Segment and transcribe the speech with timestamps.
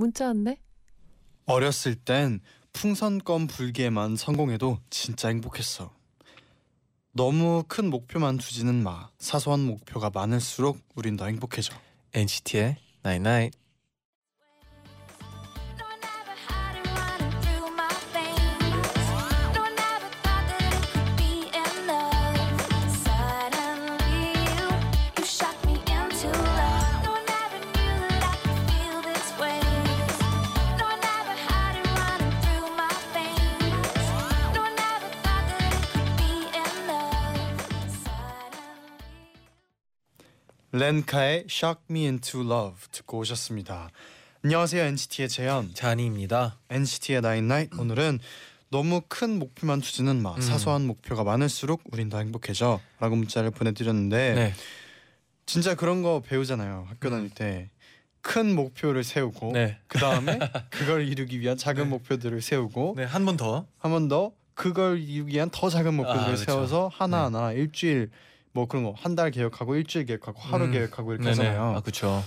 [0.00, 0.56] 문자 왔네.
[1.44, 2.40] 어렸을 땐
[2.72, 5.92] 풍선껌 불기에만 성공해도 진짜 행복했어.
[7.12, 9.10] 너무 큰 목표만 두지는 마.
[9.18, 11.74] 사소한 목표가 많을수록 우린 더 행복해져.
[12.14, 13.58] NCT의 Night Night.
[13.58, 13.69] No,
[40.72, 43.90] 렌카의 Shock Me Into Love 듣고 오셨습니다.
[44.44, 46.58] 안녕하세요 NCT의 재현, 잔이입니다.
[46.70, 47.76] NCT의 Night.
[47.78, 48.20] 오늘은
[48.70, 50.34] 너무 큰 목표만 두지는 마.
[50.34, 50.40] 음.
[50.40, 54.54] 사소한 목표가 많을수록 우린 더 행복해져.라고 문자를 보내드렸는데 네.
[55.44, 56.86] 진짜 그런 거 배우잖아요.
[56.88, 57.70] 학교 다닐 때
[58.22, 59.78] 큰 목표를 세우고 네.
[59.86, 63.64] 그 다음에 그걸 이루기 위한 작은 목표들을 세우고 네, 한 번 더.
[63.78, 66.44] 한 번 더 그걸 이루기 위한 더 작은 목표들을 아, 그렇죠.
[66.44, 68.10] 세워서 하나하나 일주일
[68.52, 70.72] 뭐 그런 거 한 달 계획하고 일주일 계획하고 하루 음.
[70.72, 71.48] 계획하고 이렇게 네네.
[71.48, 71.76] 하잖아요.
[71.76, 72.24] 아, 그렇죠.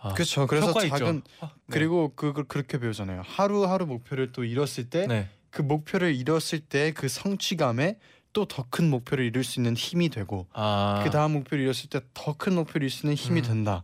[0.00, 0.46] 아, 그렇죠.
[0.46, 1.22] 그래서 작은.
[1.40, 1.52] 아, 네.
[1.70, 3.22] 그리고 그걸 그렇게 배우잖아요.
[3.24, 5.28] 하루하루 목표를 또 이뤘을 때그 네.
[5.62, 7.98] 목표를 이뤘을 때 그 성취감에
[8.32, 11.00] 또 더 큰 목표를 이룰 수 있는 힘이 되고 아.
[11.04, 13.46] 그 다음 목표를 이뤘을 때 더 큰 목표를 이룰 수 있는 힘이 음.
[13.46, 13.82] 된다.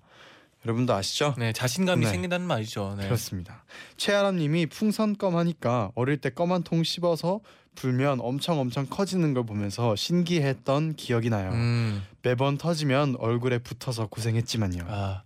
[0.66, 1.34] 여러분도 아시죠?
[1.38, 2.10] 네, 자신감이 네.
[2.12, 2.94] 생긴다는 말이죠.
[2.98, 3.04] 네.
[3.06, 3.64] 그렇습니다.
[3.96, 7.40] 최아람님이 풍선 껌 하니까 어릴 때 껌 한 통 씹어서
[7.74, 11.50] 불면 엄청 엄청 커지는 걸 보면서 신기했던 기억이 나요.
[11.52, 12.02] 음.
[12.22, 14.84] 매번 터지면 얼굴에 붙어서 고생했지만요.
[14.88, 15.22] 아.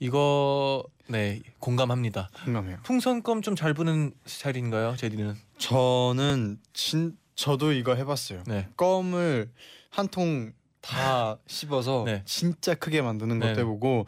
[0.00, 2.30] 이거 네, 공감합니다.
[2.44, 2.78] 공감해요.
[2.82, 5.36] 풍선껌 좀 잘 부는 스타일인가요, 제디는?
[5.58, 8.42] 저는 진 저도 이거 해봤어요.
[8.46, 8.68] 네.
[8.76, 9.50] 껌을
[9.90, 12.22] 한 통 다 씹어서 네.
[12.24, 13.60] 진짜 크게 만드는 것도 네.
[13.60, 14.06] 해보고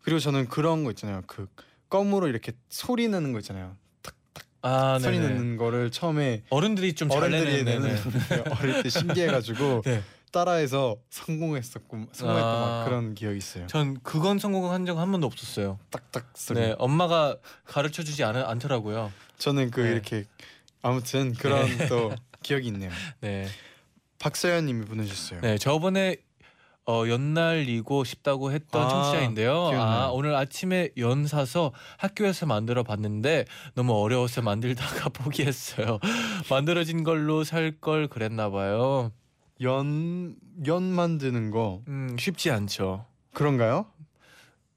[0.00, 1.20] 그리고 저는 그런 거 있잖아요.
[1.26, 1.46] 그
[1.90, 3.76] 껌으로 이렇게 소리 내는 거 있잖아요.
[4.66, 5.04] 아, 네.
[5.04, 7.96] 소리 내는 거를 처음에 어른들이 좀잘 어른들이 내는 내는
[8.28, 8.44] 네.
[8.58, 10.02] 어릴 때 신기해가지고 네.
[10.32, 12.60] 따라해서 성공했었고 성공했던 아.
[12.60, 13.66] 막 그런 기억이 있어요.
[13.66, 15.78] 전 그건 성공한 적 한 번도 없었어요.
[15.90, 16.60] 딱딱 소리.
[16.60, 17.36] 네, 엄마가
[17.66, 19.12] 가르쳐 주지 않, 않더라고요.
[19.38, 19.92] 저는 그 네.
[19.92, 20.24] 이렇게
[20.82, 22.90] 아무튼 그런 또 기억이 있네요.
[23.20, 23.46] 네.
[24.18, 25.40] 박서연님이 보내주셨어요.
[25.42, 26.16] 네, 저번에
[26.86, 29.52] 어, 연날리고 싶다고 했던 아, 청취자인데요.
[29.70, 29.82] 기억나요.
[29.82, 35.98] 아, 오늘 아침에 연 사서 학교에서 만들어 봤는데 너무 어려워서 만들다가 포기했어요.
[36.50, 39.12] 만들어진 걸로 살 걸 그랬나 봐요.
[39.62, 40.36] 연,
[40.66, 43.06] 연 만드는 거 음, 쉽지 않죠.
[43.32, 43.86] 그런가요?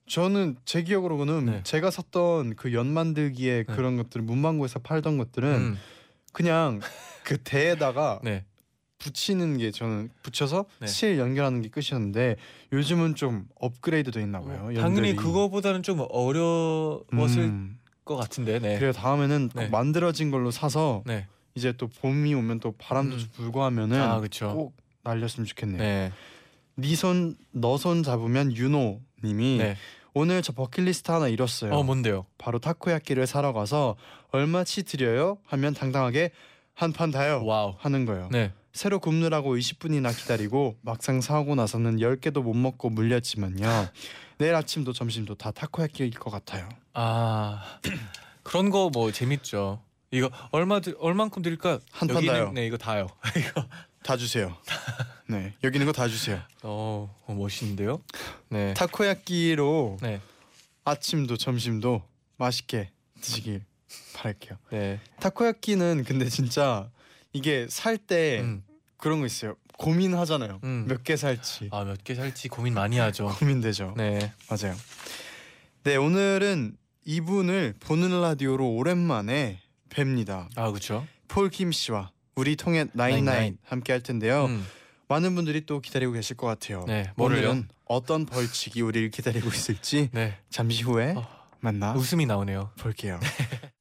[0.08, 1.60] 저는 제 기억으로는 네.
[1.64, 3.74] 제가 샀던 그 연 만들기의 네.
[3.74, 5.78] 그런 것들 문방구에서 팔던 것들은 음,
[6.32, 6.80] 그냥
[7.24, 8.44] 그 대에다가 네.
[8.98, 10.86] 붙이는 게 저는 붙여서 네.
[10.86, 12.36] 실 연결하는 게 끝이었는데
[12.72, 14.68] 요즘은 좀 업그레이드 돼 있나 봐요.
[14.70, 15.14] 어, 당연히.
[15.14, 17.78] 그거보다는 좀 어려웠을 음.
[18.04, 18.58] 것 같은데.
[18.58, 18.76] 네.
[18.76, 19.68] 그래요 다음에는 꼭 네.
[19.68, 21.26] 만들어진 걸로 사서 네.
[21.54, 23.18] 이제 또 봄이 오면 또 바람도 음.
[23.20, 24.20] 좀 불고 하면은 아.
[24.52, 25.78] 꼭 날렸으면 좋겠네요.
[25.78, 26.12] 네.
[26.76, 29.76] 네 손 너 손 잡으면 윤호 님이 네.
[30.14, 31.72] 오늘 저 버킷리스트 하나 이뤘어요.
[31.72, 32.26] 어, 뭔데요?
[32.38, 33.96] 바로 타코야끼를 사러 가서
[34.30, 35.38] 얼마치 드려요?
[35.46, 36.30] 하면 당당하게
[36.74, 37.74] 한 판 다요 와우.
[37.78, 38.28] 하는 거예요.
[38.30, 38.52] 네.
[38.72, 43.88] 새로 굽느라고 20분이나 기다리고 막상 사오고 나서는 10개도 못 먹고 물렸지만요.
[44.38, 46.68] 내일 아침도 점심도 다 타코야끼일 것 같아요.
[46.94, 47.78] 아.
[48.44, 49.82] 그런 거 뭐 재밌죠.
[50.10, 51.80] 이거 얼마 드, 얼만큼 드릴까?
[51.90, 52.52] 한판 여기는 다요.
[52.52, 53.08] 네, 이거 다요.
[53.36, 53.66] 이거
[54.02, 54.56] 다 주세요.
[55.26, 56.40] 네, 여기 있는 거 다 주세요.
[56.62, 58.00] 어, 어, 멋있는데요?
[58.48, 58.72] 네.
[58.74, 60.20] 타코야끼로 네.
[60.84, 62.02] 아침도 점심도
[62.38, 62.90] 맛있게
[63.20, 63.64] 드시길
[64.14, 64.56] 바랄게요.
[64.70, 65.00] 네.
[65.20, 66.88] 타코야끼는 근데 진짜
[67.32, 68.62] 이게 살때 음.
[68.96, 69.54] 그런 거 있어요.
[69.78, 70.60] 고민하잖아요.
[70.64, 70.86] 음.
[70.88, 73.28] 몇개 살지 아, 몇 개 살지 고민 많이 하죠.
[73.38, 73.94] 고민되죠.
[73.96, 74.32] 네.
[74.50, 74.76] 맞아요.
[75.84, 80.48] 네 오늘은 이분을 보는 라디오로 오랜만에 뵙니다.
[80.56, 81.06] 아, 그렇죠.
[81.28, 83.58] 폴킴 씨와 우리 통해 나인나인 나인나인.
[83.64, 84.46] 함께 할 텐데요.
[84.46, 84.66] 음.
[85.08, 86.84] 많은 분들이 또 기다리고 계실 것 같아요.
[86.86, 87.10] 네.
[87.16, 87.48] 뭐를요?
[87.50, 90.36] 오늘은 어떤 벌칙이 우리를 기다리고 있을지 네.
[90.50, 91.26] 잠시 후에 어,
[91.60, 92.72] 만나 웃음이 나오네요.
[92.78, 93.18] 볼게요.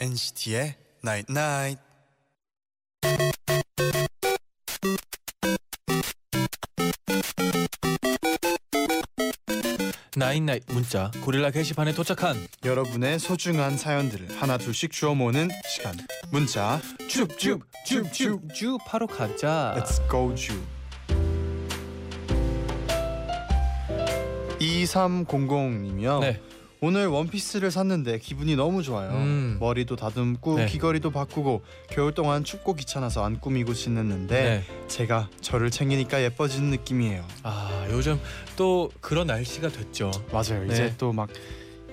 [0.00, 0.74] NCT의
[1.04, 1.82] Night Night.
[10.16, 11.10] 나인나이 문자.
[11.24, 15.96] 고릴라 게시판에 도착한 여러분의 소중한 사연들을 하나 둘씩 주워 모는 시간.
[16.30, 16.80] 문자.
[17.08, 19.74] 쭉쭉쭉쭉쭉 바로 가자.
[19.76, 20.64] Let's go 쭉
[24.60, 26.20] 2300님이요.
[26.20, 26.40] 네.
[26.84, 29.56] 오늘 원피스를 샀는데 기분이 너무 좋아요 음.
[29.58, 30.66] 머리도 다듬고 네.
[30.66, 34.86] 귀걸이도 바꾸고 겨울 동안 춥고 귀찮아서 안 꾸미고 지냈는데 네.
[34.88, 38.20] 제가 저를 챙기니까 예뻐지는 느낌이에요 아 요즘
[38.56, 40.10] 또 그런 날씨가 됐죠.
[40.30, 40.74] 맞아요 네.
[40.74, 41.30] 이제 또 막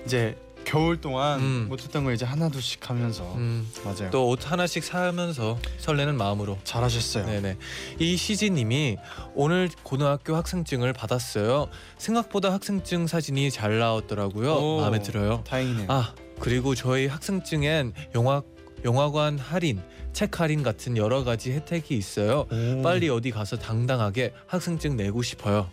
[0.04, 1.66] 이제 겨울 동안 음.
[1.68, 6.58] 못했던 걸 이제 하나둘씩 하면서 음, 맞아요 또 옷 하나씩 사면서 설레는 마음으로.
[6.64, 7.56] 잘하셨어요 네네.
[7.98, 8.96] 이 시진님이
[9.34, 11.68] 오늘 고등학교 학생증을 받았어요.
[11.98, 14.54] 생각보다 학생증 사진이 잘 나왔더라고요.
[14.54, 14.80] 오.
[14.80, 15.42] 마음에 들어요.
[15.46, 18.42] 다행이네요 아 그리고 저희 학생증엔 영화
[18.84, 19.80] 영화관 할인,
[20.12, 22.46] 책 할인 같은 여러 가지 혜택이 있어요.
[22.50, 22.82] 오.
[22.82, 25.68] 빨리 어디 가서 당당하게 학생증 내고 싶어요.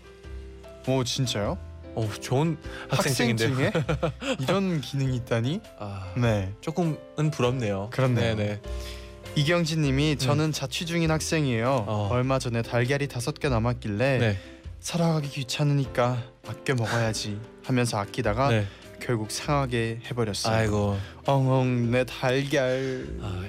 [0.87, 1.57] 오 진짜요?
[1.95, 2.57] 어 좋은
[2.89, 3.49] 학생증인데요.
[3.49, 3.71] 학생증에
[4.41, 5.61] 이런 기능이 있다니?
[5.79, 6.53] 아 네.
[6.61, 7.89] 조금은 부럽네요.
[7.91, 8.35] 그렇네요.
[8.35, 8.61] 네네.
[9.35, 11.85] 이경진님이 저는 자취 중인 학생이에요.
[11.87, 12.09] 어.
[12.11, 14.37] 얼마 전에 달걀이 다섯 개 남았길래 네.
[14.79, 18.67] 사랑하기 귀찮으니까 아껴 먹어야지 하면서 아끼다가 네.
[19.01, 20.55] 결국 상하게 해버렸어요.
[20.55, 20.97] 아이고.
[21.25, 23.07] 엉엉 내 달걀.
[23.21, 23.43] 아,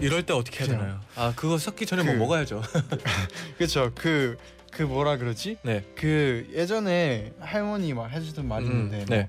[0.00, 0.68] 이럴 때 어떻게 해야.
[0.76, 1.00] 되나요?
[1.16, 2.62] 아 그거 섞기 전에 뭐 그- 먹어야죠.
[3.58, 3.92] 그렇죠.
[3.94, 4.36] 그.
[4.74, 5.58] 그 뭐라 그러지?
[5.62, 5.84] 네.
[5.94, 9.28] 그 예전에 할머니 막 해주던 말이 음, 있는데 네.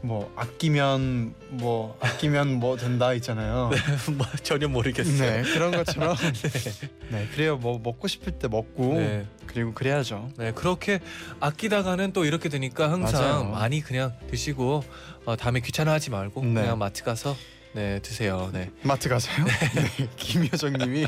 [0.00, 3.70] 뭐, 뭐 아끼면 뭐 아끼면 뭐 된다 있잖아요.
[4.16, 5.18] 뭐 전혀 모르겠어요.
[5.18, 6.16] 네 그런 것처럼
[7.10, 9.26] 네 그래요 뭐 먹고 싶을 때 먹고 네.
[9.46, 11.00] 그리고 그래야죠 네 그렇게
[11.40, 13.44] 아끼다가는 또 이렇게 되니까 항상 맞아요.
[13.50, 14.82] 많이 그냥 드시고
[15.26, 16.54] 어, 다음에 귀찮아하지 말고 네.
[16.62, 17.36] 그냥 마트 가서
[17.76, 18.48] 네 드세요.
[18.54, 18.70] 네.
[18.82, 20.08] 마트 가세요 네.
[20.16, 21.06] 김효정님이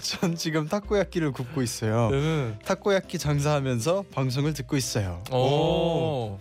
[0.00, 2.56] 전 지금 타코야끼를 굽고 있어요 음.
[2.64, 6.38] 타코야끼 장사하면서 방송을 듣고 있어요 오.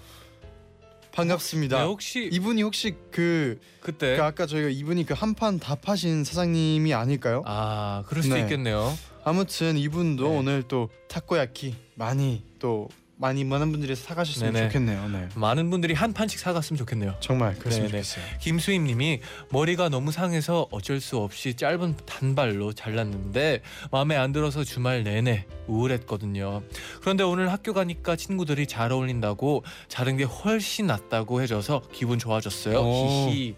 [1.11, 5.73] 반갑습니다 네, 혹시 이분이 혹시 그, 그때 그 아까 저희가 이분이 그 한 판 다
[5.73, 7.41] 파신 사장님이 아닐까요?
[7.47, 8.41] 아 그럴 수 네.
[8.41, 8.95] 있겠네요.
[9.23, 10.37] 아무튼 이분도 네.
[10.37, 12.87] 오늘 또 타코야끼 많이 또
[13.19, 14.67] 많이 많은 분들이 사가셨으면 네네.
[14.67, 17.15] 좋겠네요 네 많은 분들이 한 판씩 사갔으면 좋겠네요.
[17.19, 18.03] 정말 그랬으면 네네.
[18.03, 23.61] 좋겠어요 김수임님이 머리가 너무 상해서 어쩔 수 없이 짧은 단발로 잘랐는데
[23.91, 26.61] 마음에 안 들어서 주말 내내 우울했거든요.
[27.01, 32.77] 그런데 오늘 학교 가니까 친구들이 잘 어울린다고 자른 게 훨씬 낫다고 해줘서 기분 좋아졌어요.
[32.79, 33.29] 오.
[33.31, 33.55] 히히.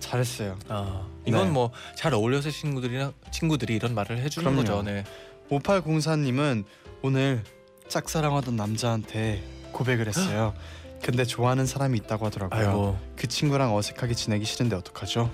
[0.00, 1.50] 잘했어요 아 이건 네.
[1.52, 4.64] 뭐잘 어울려서 친구들이랑 친구들이 이런 말을 해주는 그럼요.
[4.66, 4.82] 거죠.
[4.82, 5.04] 네.
[5.48, 6.64] 5804님은
[7.02, 7.44] 오늘
[7.92, 9.42] 짝사랑하던 남자한테
[9.72, 10.54] 고백을 했어요.
[11.04, 12.58] 근데 좋아하는 사람이 있다고 하더라고요.
[12.58, 15.30] 아이고 그 친구랑 어색하게 지내기 싫은데 어떡하죠?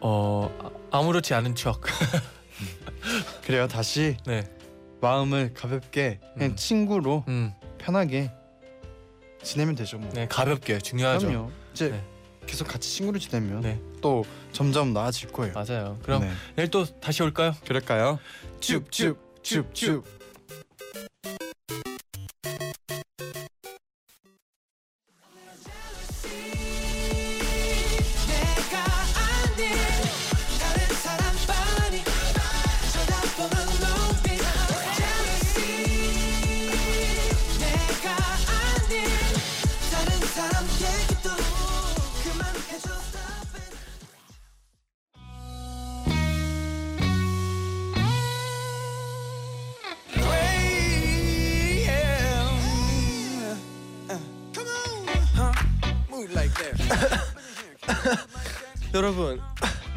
[0.00, 1.80] 어 아- 아무렇지 않은 척.
[3.44, 3.66] 그래요.
[3.66, 4.48] 다시 네.
[5.00, 6.56] 마음을 가볍게 그냥 음.
[6.56, 7.52] 친구로 음.
[7.78, 8.30] 편하게
[9.42, 9.98] 지내면 되죠.
[9.98, 10.08] 뭐.
[10.12, 11.26] 네 가볍게 중요하죠.
[11.26, 11.50] 그럼요.
[11.72, 12.04] 이제 네.
[12.46, 13.80] 계속 같이 친구로 지내면 네.
[14.00, 15.54] 또 점점 나아질 거예요.
[15.54, 15.98] 맞아요.
[16.04, 16.30] 그럼 네.
[16.54, 17.52] 내일 또 다시 올까요?
[17.66, 18.20] 그럴까요?
[18.60, 18.88] 줍.
[18.92, 19.10] 내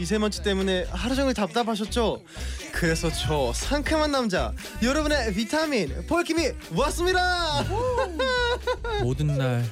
[0.03, 2.21] 미세먼지 때문에 하루 종일 답답하셨죠?
[2.73, 7.63] 그래서 저 상큼한 남자 여러분의 비타민 폴킴이 왔습니다.
[9.01, 9.63] 모든 날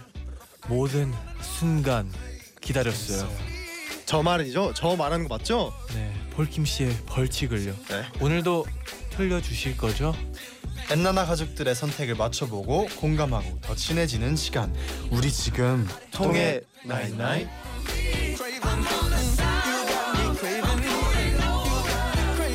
[0.69, 2.09] 모든 순간
[2.61, 3.29] 기다렸어요.
[4.05, 4.71] 저 말이죠?
[4.73, 5.73] 저 말하는 거 맞죠?
[5.93, 7.75] 네, 폴킴 씨의 벌칙을요.
[7.89, 8.05] 네.
[8.21, 8.65] 오늘도
[9.09, 10.15] 틀려주실 거죠?
[10.89, 14.73] 엔나나 가족들의 선택을 맞춰보고 공감하고 더 친해지는 시간.
[15.09, 17.49] 우리 지금 통했나잇나잇.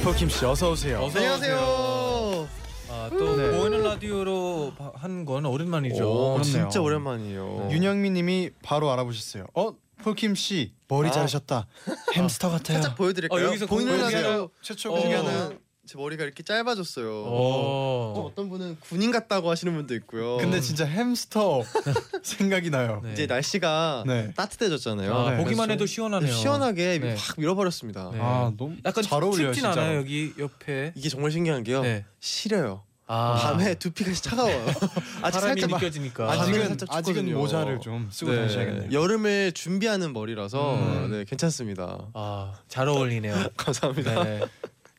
[0.06, 1.00] 폴킴 씨 어서 오세요.
[1.02, 2.48] 어서 안녕하세요.
[2.90, 3.50] 아, 또 네.
[3.58, 6.36] 보이는 라디오로 한 건 오랜만이죠.
[6.36, 6.42] 오.
[6.42, 7.70] 진짜 오랜만이에요.
[7.72, 9.46] 윤영미님이 바로 알아보셨어요.
[9.54, 9.72] 어
[10.04, 11.10] 폴킴 씨 머리 아.
[11.10, 11.66] 자르셨다.
[12.14, 12.78] 햄스터 같아요.
[12.80, 13.40] 살짝 보여드릴까요?
[13.40, 14.22] 어, 여기서 보이는 보여주세요.
[14.22, 15.00] 라디오 최초 어.
[15.00, 17.08] 공개하는 제 머리가 이렇게 짧아졌어요.
[17.08, 17.28] 오.
[18.16, 20.36] 어, 어떤 분은 군인 같다고 하시는 분도 있고요.
[20.38, 21.62] 근데 진짜 햄스터
[22.22, 23.00] 생각이 나요.
[23.04, 23.12] 네.
[23.12, 24.32] 이제 날씨가 네.
[24.36, 25.14] 따뜻해졌잖아요.
[25.14, 25.36] 아, 네.
[25.44, 26.32] 보기만 해도 시원하네요.
[26.32, 27.14] 시원하게 네.
[27.16, 28.10] 확 밀어버렸습니다.
[28.12, 28.18] 네.
[28.20, 29.80] 아 너무 약간 잘 어울려요 춥진 진짜.
[29.80, 30.92] 않아요 여기 옆에.
[30.96, 31.82] 이게 정말 신기한 게요.
[31.82, 32.04] 네.
[32.20, 32.82] 시려요.
[33.08, 34.66] 아, 밤에 두피가 차가워요.
[35.22, 36.24] 아직 바람이 살짝 느껴지니까.
[36.28, 37.38] 아직은 아직은 살짝 아직은 춥거든요.
[37.38, 38.90] 모자를 좀 쓰고 다니셔야겠네요.
[38.90, 41.10] 여름을 준비하는 머리라서 음.
[41.12, 42.08] 네, 괜찮습니다.
[42.14, 43.50] 아, 잘 어울리네요.
[43.56, 44.24] 감사합니다.
[44.24, 44.40] 네.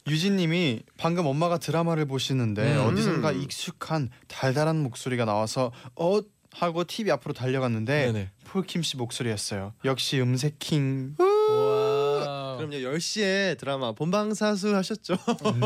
[0.08, 2.86] 유진님이 방금 엄마가 드라마를 보시는데 음.
[2.88, 6.20] 어디선가 익숙한 달달한 목소리가 나와서 어
[6.54, 8.32] 하고 TV 앞으로 달려갔는데 네네.
[8.46, 9.74] 폴킴 씨 목소리였어요.
[9.86, 11.16] 역시 음색킹.
[11.20, 12.58] 와.
[12.58, 15.16] 그럼요 10시에 드라마 본방사수 하셨죠?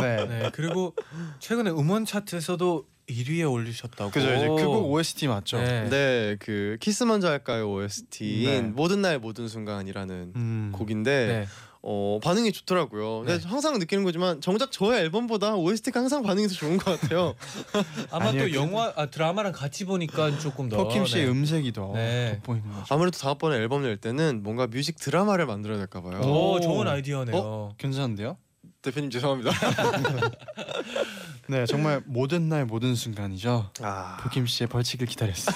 [0.01, 0.25] 네.
[0.27, 0.49] 네.
[0.53, 0.93] 그리고
[1.39, 4.11] 최근에 음원 차트에서도 1위에 올리셨다고.
[4.11, 5.57] 그죠 이제 그곡 OST 맞죠?
[5.57, 5.89] 네.
[5.89, 8.61] 네, 그 키스 먼저 할까요 OST인 네.
[8.61, 10.71] 모든 날 모든 순간이라는 음.
[10.73, 11.47] 곡인데 네.
[11.83, 13.23] 어, 반응이 좋더라고요.
[13.25, 13.39] 네.
[13.43, 17.33] 항상 느끼는 거지만 정작 저의 앨범보다 OST가 항상 반응이 더 좋은 것 같아요.
[18.11, 21.31] 아마 아니요, 또 영화 아, 드라마랑 같이 보니까 조금 더 폴킴 씨의 네.
[21.31, 22.35] 음색이 더 네.
[22.35, 22.93] 돋보이는 거죠.
[22.93, 26.21] 아무래도 다음번에 앨범 낼 때는 뭔가 뮤직 드라마를 만들어야 될까 봐요.
[26.21, 26.59] 오, 오.
[26.59, 27.73] 좋은 아이디어네요.
[27.79, 28.37] 괜찮은데요?
[28.83, 29.51] 대표님 죄송합니다.
[31.47, 33.71] 네 정말 모든 날 모든 순간이죠.
[33.81, 35.55] 아, 폴킴 씨의 벌칙을 기다렸어요.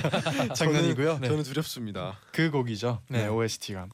[0.54, 1.18] 장난이고요.
[1.20, 1.28] 네.
[1.28, 2.18] 저는 두렵습니다.
[2.32, 3.00] 그 곡이죠.
[3.08, 3.28] 네, 네.
[3.28, 3.86] OST가.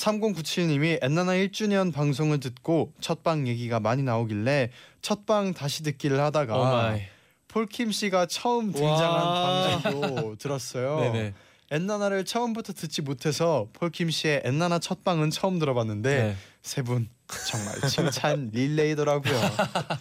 [0.00, 4.70] 3097님이 엔나나 1주년 방송을 듣고 첫방 얘기가 많이 나오길래
[5.02, 7.02] 첫방 다시 듣기를 하다가 oh my.
[7.48, 9.78] 폴킴 씨가 처음 등장한 와.
[9.82, 11.00] 방송도 들었어요.
[11.12, 11.34] 네네.
[11.72, 16.36] 엔나나를 처음부터 듣지 못해서 폴킴 씨의 엔나나 첫방은 처음 들어봤는데 네.
[16.62, 17.08] 세분
[17.46, 19.40] 정말 칭찬 릴레이더라고요.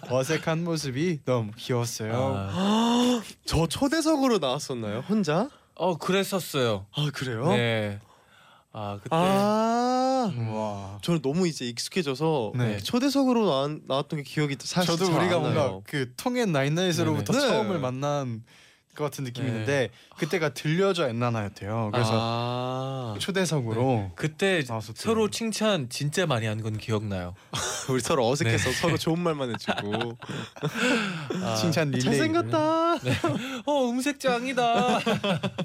[0.09, 2.13] 어색한 모습이 너무 귀여웠어요.
[2.49, 3.21] 아.
[3.45, 5.03] 저 초대석으로 나왔었나요?
[5.07, 5.49] 혼자?
[5.75, 6.87] 어 그랬었어요.
[6.95, 7.47] 아 그래요?
[7.49, 7.99] 네.
[8.71, 10.53] 아 그때 아, 음.
[10.53, 10.99] 와.
[11.01, 12.77] 저는 너무 이제 익숙해져서 네.
[12.77, 15.79] 초대석으로 나왔, 나왔던 게 기억이 사실 저도 잘 우리가 안 뭔가.
[15.85, 17.45] 그 통엔 나인나잇으로부터 네네.
[17.45, 17.51] 네.
[17.51, 18.43] 처음을 만난
[18.95, 21.89] 것 같은 느낌인데 그때가 들려줘 엔나나였대요.
[21.93, 23.19] 그래서 아, 네.
[23.19, 24.95] 초대석으로 그때 나왔었대요.
[25.01, 27.33] 서로 칭찬 진짜 많이 한 건 기억나요.
[27.89, 28.31] 우리 서로 네.
[28.31, 30.17] 어색해서 서로 좋은 말만 해주고
[31.43, 32.03] 아, 칭찬 릴레이.
[32.03, 32.95] 잘생겼다.
[33.65, 34.99] 어 음색 짱이다.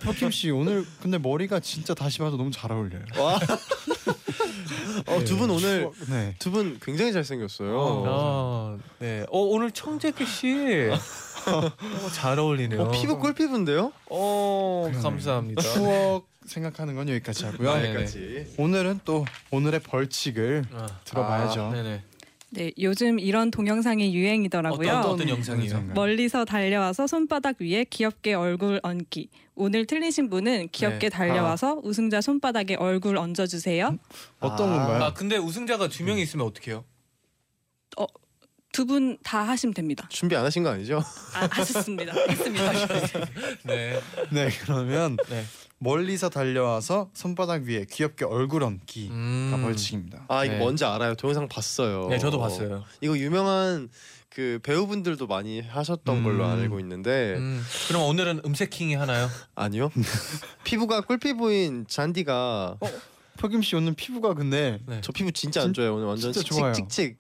[0.05, 3.03] 폴킴 씨 오늘 근데 머리가 진짜 다시 봐도 너무 잘 어울려요.
[3.19, 3.39] 와.
[5.07, 6.35] 어, 두 분 오늘 네.
[6.39, 7.75] 두 분 굉장히 잘생겼어요.
[7.77, 9.25] 어, 네.
[9.31, 10.89] 어 오늘 청재기 씨.
[11.47, 12.83] 어, 잘 어울리네요.
[12.83, 13.93] 어, 피부 꿀피부인데요?
[14.11, 14.91] 어.
[15.03, 15.63] 감사합니다.
[15.63, 17.75] 추억 생각하는 건 여기까지 하고요.
[17.77, 17.91] 네.
[17.91, 18.55] 여기까지.
[18.59, 21.63] 오늘은 또 오늘의 벌칙을 아, 들어봐야죠.
[21.63, 22.03] 아, 네네.
[22.51, 24.89] 네, 요즘 이런 동영상이 유행이더라고요.
[24.89, 25.91] 어떤 어떤 영상이요?
[25.95, 29.29] 멀리서 달려와서 손바닥 위에 귀엽게 얼굴 얹기.
[29.57, 31.09] 오늘 틀리신 분은 귀엽게 네.
[31.09, 33.99] 달려와서 우승자 손바닥에 얼굴 얹어주세요.
[34.39, 34.77] 어떤 아.
[34.79, 35.03] 건가요?
[35.03, 36.85] 아 근데 우승자가 두 명이 있으면 어떡해요?
[38.75, 40.07] 두 분 다 하시면 됩니다.
[40.11, 41.01] 준비 안 하신 거 아니죠?
[41.35, 42.13] 아, 하셨습니다.
[42.29, 42.73] 했습니다.
[43.63, 44.01] 네.
[44.33, 45.45] 네 그러면 네.
[45.79, 49.61] 멀리서 달려와서 손바닥 위에 귀엽게 얼굴 얹기가 음.
[49.63, 50.25] 벌칙입니다.
[50.29, 50.59] 아 이거 네.
[50.59, 51.15] 뭔지 알아요.
[51.15, 52.09] 동영상 봤어요.
[52.09, 52.83] 네 저도 봤어요.
[53.01, 53.89] 이거 유명한
[54.29, 56.25] 그 배우분들도 많이 하셨던 음.
[56.25, 59.29] 걸로 알고 있는데 음, 그럼 오늘은 음색킹이 하나요?
[59.55, 59.93] 아니요.
[60.65, 62.79] 피부가 꿀피부인 잔디가
[63.39, 65.01] 폴킴 씨 오늘 피부가 근데 네.
[65.03, 65.95] 저 피부 진짜 안 진- 좋아요.
[65.95, 66.73] 오늘 완전 진짜 좋아요.
[66.73, 67.19] 찍찍찍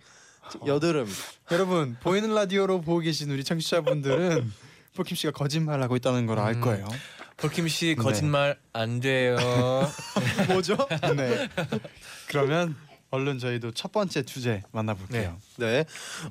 [0.66, 1.06] 여드름.
[1.50, 4.52] 여러분 보이는 라디오로 보고 계신 우리 청취자분들은
[4.94, 6.60] 폴킴 씨가 거짓말하고 있다는 걸알 음.
[6.60, 6.88] 거예요.
[7.36, 9.36] 볼킴 씨 거짓말 안 돼요.
[10.48, 10.76] 뭐죠?
[11.16, 11.48] 네.
[12.28, 12.76] 그러면
[13.10, 15.36] 얼른 저희도 첫 번째 주제 만나볼게요.
[15.56, 15.84] 네.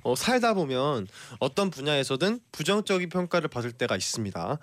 [0.04, 1.08] 어, 살다 보면
[1.40, 4.58] 어떤 분야에서든 부정적인 평가를 받을 때가 있습니다.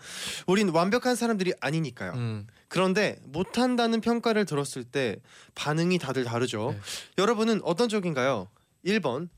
[0.47, 2.12] 우린 완벽한 사람들이 아니니까요.
[2.12, 5.16] 음, 그런데 못한다는 평가를 들었을 때
[5.54, 6.73] 반응이 다들 다르죠.
[6.75, 6.80] 네.
[7.19, 8.49] 여러분은 어떤 쪽인가요?
[8.85, 9.28] 1번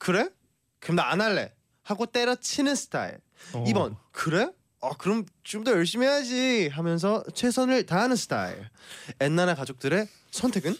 [0.00, 0.28] 그래?
[0.80, 1.52] 그럼 나 안 할래
[1.82, 3.18] 하고 때려치는 스타일.
[3.52, 3.64] 어.
[3.64, 4.50] 2번 그래?
[4.80, 8.68] 아 그럼 좀 더 열심히 해야지 하면서 최선을 다하는 스타일.
[9.20, 10.74] 엔나나 가족들의 선택은?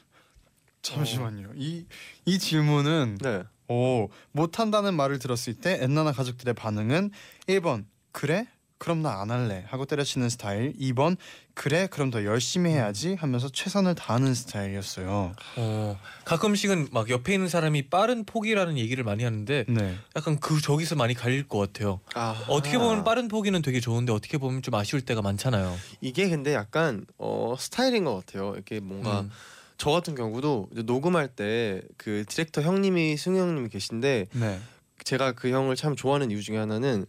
[0.82, 1.52] 잠시만요.
[1.56, 1.86] 이
[2.24, 3.42] 이 질문은 네.
[3.68, 7.10] 오 못한다는 말을 들었을 때 엔나나 가족들의 반응은
[7.48, 8.46] 1번 그래?
[8.80, 11.18] 그럼 나 안 할래 하고 때려치는 스타일 2번
[11.52, 11.86] 그래?
[11.90, 18.24] 그럼 더 열심히 해야지 하면서 최선을 다하는 스타일이었어요 어, 가끔씩은 막 옆에 있는 사람이 빠른
[18.24, 22.00] 포기라는 얘기를 많이 하는데 네 약간 그 저기서 많이 갈릴 것 같아요.
[22.14, 25.76] 아 어떻게 보면 빠른 포기는 되게 좋은데 어떻게 보면 좀 아쉬울 때가 많잖아요.
[26.00, 28.54] 이게 근데 약간 어 스타일인 것 같아요.
[28.58, 29.30] 이게 뭔가 음,
[29.76, 34.60] 저 같은 경우도 이제 녹음할 때 그 디렉터 형님이 승우 형님이 계신데 네.
[35.04, 37.04] 제가 그 형을 참 좋아하는 이유 중에 하나는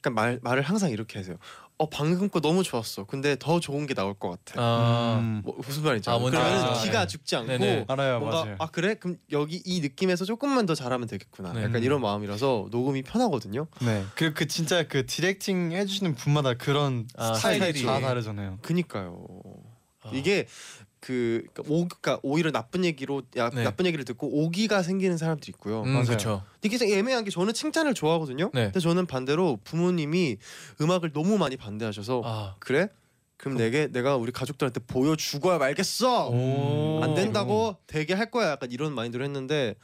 [0.00, 1.36] 약간 말 말을 항상 이렇게 하세요.
[1.76, 3.04] 어 방금 거 너무 좋았어.
[3.04, 4.60] 근데 더 좋은 게 나올 것 같아.
[4.62, 6.20] 아, 음, 뭐 무슨 말인지 아, 알아요?
[6.20, 6.82] 뭔지 그러면.
[6.82, 7.06] 기가 네.
[7.06, 7.84] 죽지 않고 네네.
[7.88, 11.52] 알아요 뭔가 맞아요 아 그래 그럼 여기 이 느낌에서 조금만 더 잘하면 되겠구나.
[11.52, 11.64] 네.
[11.64, 13.66] 약간 이런 마음이라서 녹음이 편하거든요.
[13.82, 17.82] 네 그리고 그 진짜 그 디렉팅 해주시는 분마다 그런 아, 스타일이 스타일이.
[17.84, 19.26] 다 다르잖아요 그니까요.
[20.02, 20.10] 아.
[20.14, 20.46] 이게
[21.00, 23.64] 그 그러니까 오, 그러니까 오히려 나쁜 얘기로 야, 네.
[23.64, 25.82] 나쁜 얘기를 듣고 오기가 생기는 사람도 있고요.
[25.82, 26.04] 음, 맞아요.
[26.06, 26.42] 그렇죠.
[26.62, 28.50] 이게 좀 애매한 게 저는 칭찬을 좋아하거든요.
[28.52, 28.64] 네.
[28.64, 30.36] 근데 저는 반대로 부모님이
[30.80, 32.56] 음악을 너무 많이 반대하셔서 아.
[32.58, 32.88] 그래?
[33.38, 36.28] 그럼 내게 내가 우리 가족들한테 보여주고야 말겠어.
[36.28, 37.00] 오.
[37.02, 38.50] 안 된다고 되게 할 거야.
[38.50, 39.76] 약간 이런 마인드로 했는데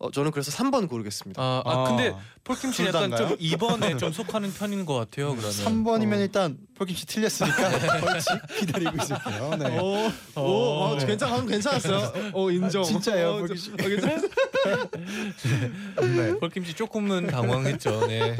[0.00, 1.42] 어, 저는 그래서 3번 고르겠습니다.
[1.42, 2.14] 아, 아, 근데
[2.44, 3.10] 폴킴 씨 약간?
[3.16, 5.34] 좀 2번에 좀 속하는 편인 것 같아요.
[5.34, 5.50] 그러면.
[5.50, 6.20] 3번이면 어.
[6.20, 7.56] 일단 폴킴 씨 틀렸으니까
[8.00, 8.28] 벌칙
[8.60, 9.56] 기다리고 있을게요.
[9.58, 9.78] 네.
[9.78, 11.06] 오, 오, 어, 네.
[11.06, 12.30] 괜찮, 괜찮았어요.
[12.32, 12.84] 어, 인정.
[12.84, 14.28] 진짜예요, 어, 저- 어, 괜찮았어요.
[16.16, 16.38] 네.
[16.38, 18.06] 폴킴 씨 조금은 당황했죠.
[18.06, 18.36] 네.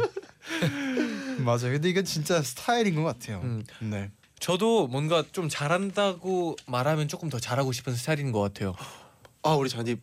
[1.44, 1.72] 맞아요.
[1.72, 3.40] 근데 이건 진짜 스타일인 것 같아요.
[3.42, 3.64] 음.
[3.80, 4.12] 네.
[4.38, 8.76] 저도 뭔가 좀 잘한다고 말하면 조금 더 잘하고 싶은 스타일인 것 같아요.
[9.42, 9.96] 아, 우리 잔디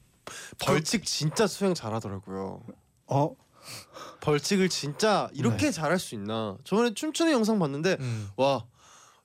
[0.60, 2.62] 벌칙 진짜 수행 잘하더라고요.
[3.08, 3.36] 어?
[4.22, 6.58] 벌칙을 진짜 이렇게 잘할 수 있나?
[6.63, 8.29] 저번에 춤추는 영상 봤는데 음.
[8.38, 8.65] 와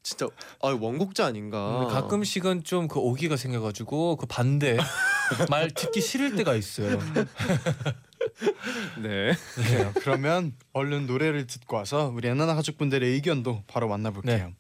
[0.03, 0.27] 진짜
[0.63, 1.79] 아 원곡자 아닌가?
[1.81, 4.79] 근데 가끔씩은 좀 그 오기가 생겨가지고 그 반대
[5.51, 6.99] 말 듣기 싫을 때가 있어요.
[9.03, 9.33] 네.
[9.55, 9.93] 그래요.
[9.97, 14.47] 그러면 얼른 노래를 듣고 와서 우리 엔나나 가족분들의 의견도 바로 만나볼게요.
[14.47, 14.55] 네.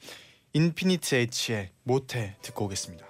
[0.52, 3.06] 인피니트 H의 모태 듣고 오겠습니다.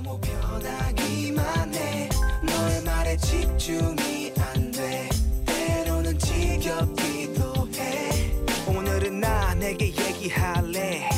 [0.00, 2.08] 너무 변하기만 해.
[2.40, 5.08] 너의 말에 집중이 안 돼.
[5.44, 8.32] 때로는 지겹기도 해.
[8.68, 11.08] 오늘은 나 내게 얘기할래.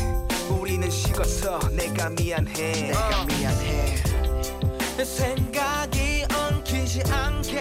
[0.49, 2.53] 우리는 식어서 내가 미안해.
[2.55, 3.97] 내가 미안해.
[5.05, 7.61] 생각이 엉키지 않게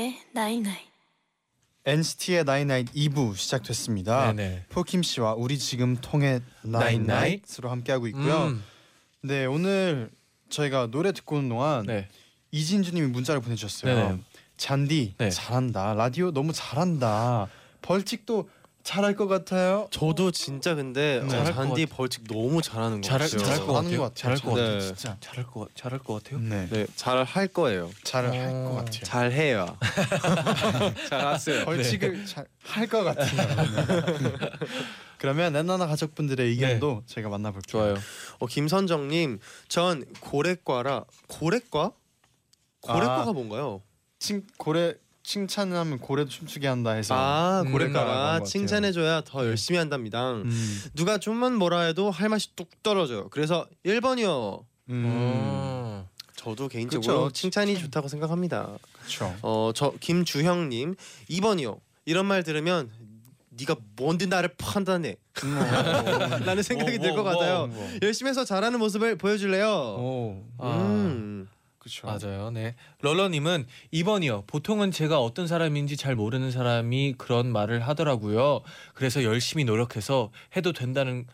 [0.00, 0.78] NCT의 night night
[1.84, 4.32] NCT의 나인나잇 2부 시작됐습니다.
[4.32, 4.64] 네네.
[4.70, 7.06] 폴킴 씨와 우리 지금 통했나잇나잇.
[7.06, 8.46] 나잇나잇으로 함께하고 있고요.
[8.46, 8.64] 음,
[9.22, 10.10] 네 오늘
[10.48, 12.08] 저희가 노래 듣고 오는 동안 네.
[12.50, 13.94] 이진주님이 문자를 보내주셨어요.
[13.94, 14.20] 네네.
[14.56, 15.30] 쟌디 네.
[15.30, 15.94] 잘한다.
[15.94, 17.48] 라디오 너무 잘한다.
[17.82, 18.48] 벌칙도
[18.82, 19.86] 잘할 것 같아요.
[19.90, 21.26] 저도 진짜 근데 네.
[21.26, 21.86] 어, 잘할 것 쟌디.
[21.86, 23.44] 벌칙 너무 잘하는 것 잘할 같아요.
[23.44, 24.10] 잘할 것 같아요.
[24.14, 24.72] 잘할 것 같아요.
[24.72, 24.80] 네.
[24.80, 26.40] 진짜 잘할 것 잘할 것 같아요.
[26.40, 27.90] 네, 네, 잘할 거예요.
[28.04, 29.00] 잘할 어, 것 같아요.
[29.04, 29.76] 잘해요.
[31.08, 31.64] 잘하세요.
[31.66, 34.32] 벌칙을 잘할 것 같아요.
[35.18, 37.70] 그러면 엔나나 가족분들의 의견도 저희가 만나볼게요.
[37.70, 37.94] 좋아요.
[38.38, 39.38] 어, 김선정님,
[39.68, 41.92] 전 고래과라 고래과?
[42.80, 43.32] 고래과가 아.
[43.32, 43.82] 뭔가요?
[44.18, 44.94] 칭 고래
[45.30, 48.44] 칭찬하면 고래도 춤추게 한다 해서 아 음, 같아요.
[48.44, 50.32] 칭찬해줘야 더 열심히 한답니다.
[50.32, 50.82] 음.
[50.94, 53.28] 누가 좀만 뭐라 해도 할 맛이 뚝 떨어져요.
[53.28, 54.64] 그래서 1번이요.
[54.88, 55.04] 음.
[55.04, 56.04] 음.
[56.34, 57.32] 저도 개인적으로 그쵸.
[57.32, 58.76] 칭찬이 좋다고 생각합니다.
[58.94, 59.36] 그렇죠.
[59.42, 60.96] 어저 김주형님
[61.28, 61.78] 2번이요.
[62.06, 62.90] 이런 말 들으면
[63.50, 65.14] 네가 뭔데 나를 판단해?
[66.44, 67.70] 라는 생각이 오, 들것 오, 같아요.
[67.72, 67.88] 오.
[68.02, 69.68] 열심히 해서 잘하는 모습을 보여줄래요.
[69.68, 70.42] 오.
[70.58, 71.44] 아.
[71.80, 71.82] 음.
[71.82, 72.06] 그렇죠.
[72.06, 72.50] 맞아요.
[72.50, 72.74] 네.
[73.00, 74.46] 럴러님은 2번이요.
[74.46, 78.60] 보통은 제가 어떤 사람인지 잘 모르는 사람이 그런 말을 하더라고요.
[78.94, 81.26] 그래서 열심히 노력해서 해도 된다는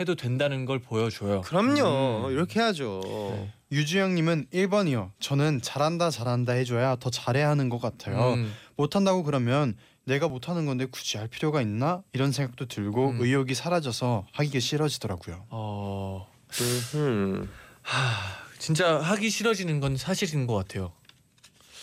[0.00, 1.40] 해도 된다는 걸 보여줘요.
[1.42, 2.26] 그럼요.
[2.26, 2.32] 음.
[2.32, 3.00] 이렇게 해야죠.
[3.04, 3.52] 네.
[3.72, 5.10] 유주영님은 1번이요.
[5.20, 8.34] 저는 잘한다 잘한다 해줘야 더 잘해야 하는 것 같아요.
[8.34, 8.52] 음.
[8.76, 13.18] 못한다고 그러면 내가 못하는 건데 굳이 할 필요가 있나 이런 생각도 들고 음.
[13.20, 15.46] 의욕이 사라져서 하기가 싫어지더라고요.
[15.48, 16.26] 어.
[16.94, 17.48] 음.
[17.82, 20.90] 하, 진짜 하기 싫어지는 건 사실인 것 같아요.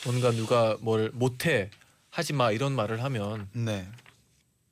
[0.04, 1.70] 뭔가 누가 뭘 못해
[2.10, 3.88] 하지 마 이런 말을 하면 네.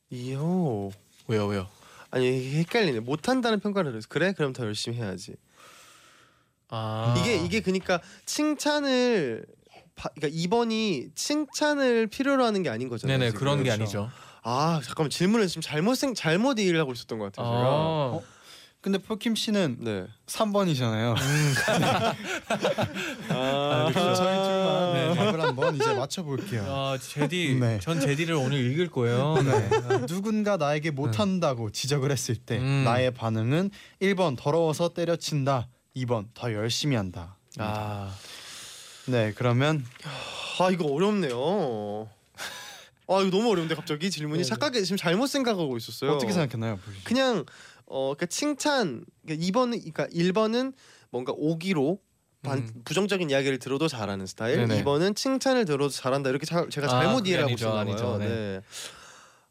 [0.10, 0.90] 이요.
[1.28, 1.68] 왜요 왜요?
[2.10, 3.02] 아니 이게 헷갈리네.
[3.02, 4.34] 못한다는 평가를 해서 그래?
[4.34, 5.36] 그럼 더 열심히 해야지.
[6.70, 9.46] 아 이게 이게 그러니까 칭찬을
[9.96, 13.20] 바, 그러니까 2번이 칭찬을 필요로 하는 게 아닌 거잖아요.
[13.20, 13.40] 네네 지금.
[13.40, 13.84] 그런 게 그렇죠.
[13.84, 14.12] 아니죠.
[14.42, 17.46] 아 잠깐만 질문을 지금 잘못 생 잘못 이해를 하고 있었던 것 같아요.
[17.46, 17.68] 제가.
[17.68, 18.39] 아,
[18.82, 20.06] 근데 포킴 씨는 네.
[20.28, 21.16] 3번이잖아요.
[23.30, 25.16] 아, 그럼 저희 둘만 네.
[25.16, 26.64] 답을 한번 이제 맞춰볼게요.
[26.66, 27.80] 아 제디 네.
[27.82, 29.36] 전 제디를 오늘 읽을 거예요.
[29.44, 30.06] 네.
[30.08, 32.84] 누군가 나에게 못한다고 지적을 했을 때 음.
[32.86, 35.68] 나의 반응은 1번 더러워서 때려친다.
[35.98, 37.36] 2번 더 열심히 한다.
[37.58, 38.14] 아
[39.10, 39.86] 네 그러면
[40.60, 42.08] 아 이거 어렵네요.
[43.08, 44.50] 아 이거 너무 어려운데 갑자기 질문이 네, 네.
[44.50, 46.12] 착각해 지금 잘못 생각하고 있었어요.
[46.12, 46.80] 어떻게 생각했나요?
[47.04, 47.44] 그냥
[47.90, 50.74] 어 그러니까 칭찬 그러니까 2번은 그러니까 1번은
[51.10, 52.00] 뭔가 오기로
[52.42, 52.82] 반, 음.
[52.86, 54.66] 부정적인 이야기를 들어도 잘하는 스타일.
[54.66, 54.84] 네네.
[54.84, 56.30] 2번은 칭찬을 들어도 잘한다.
[56.30, 58.06] 이렇게 자, 제가 아, 잘못 이해를 하고 아니죠, 있었나 아니죠.
[58.06, 58.18] 봐요.
[58.20, 58.28] 네.
[58.28, 58.62] 네.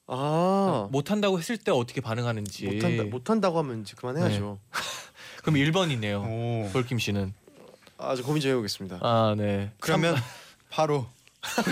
[0.07, 4.59] 아 못한다고 했을 때 어떻게 반응하는지 못한다 못한다고 하면 이제 그만해야죠.
[5.42, 6.24] 그럼 1번이네요.
[6.24, 6.70] 오.
[6.72, 7.35] 볼킴 씨는
[7.98, 9.01] 아주 고민 좀 해보겠습니다.
[9.03, 9.70] 아 네.
[9.81, 10.16] 그러면
[10.70, 11.07] 바로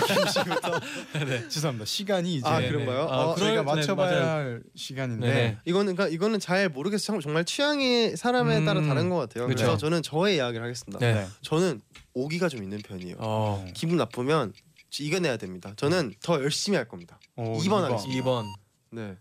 [0.07, 0.79] 김 씨부터
[1.49, 1.85] 죄송합니다.
[1.85, 3.05] 시간이 이제 아 네, 그런가요?
[3.05, 3.11] 네.
[3.11, 4.25] 아, 어, 그럴- 저희가 네, 맞춰봐야 맞아요.
[4.29, 5.57] 할 시간인데 네네.
[5.65, 7.19] 이거는 그러니까 이거는 잘 모르겠어요.
[7.21, 9.47] 정말 취향이 사람에 음, 따라 다른 것 같아요.
[9.47, 9.57] 그쵸.
[9.63, 10.99] 그래서 저는 저의 이야기를 하겠습니다.
[10.99, 11.13] 네.
[11.13, 11.27] 네.
[11.41, 11.81] 저는
[12.13, 13.15] 오기가 좀 있는 편이에요.
[13.19, 13.65] 어.
[13.73, 14.53] 기분 나쁘면
[14.99, 15.73] 이겨내야 됩니다.
[15.75, 17.19] 저는 더 열심히 할 겁니다.
[17.35, 17.83] 어, 이번 이번.
[17.85, 18.23] 하겠습니다.
[18.23, 18.45] 2번
[18.91, 19.15] 네.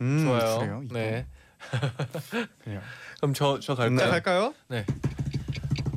[0.00, 0.58] 음, 좋아요.
[0.58, 0.82] 그래요?
[0.90, 1.26] 네.
[2.64, 2.80] 그래요.
[3.20, 4.10] 그럼 저저자 갈까요?
[4.10, 4.54] 갈까요?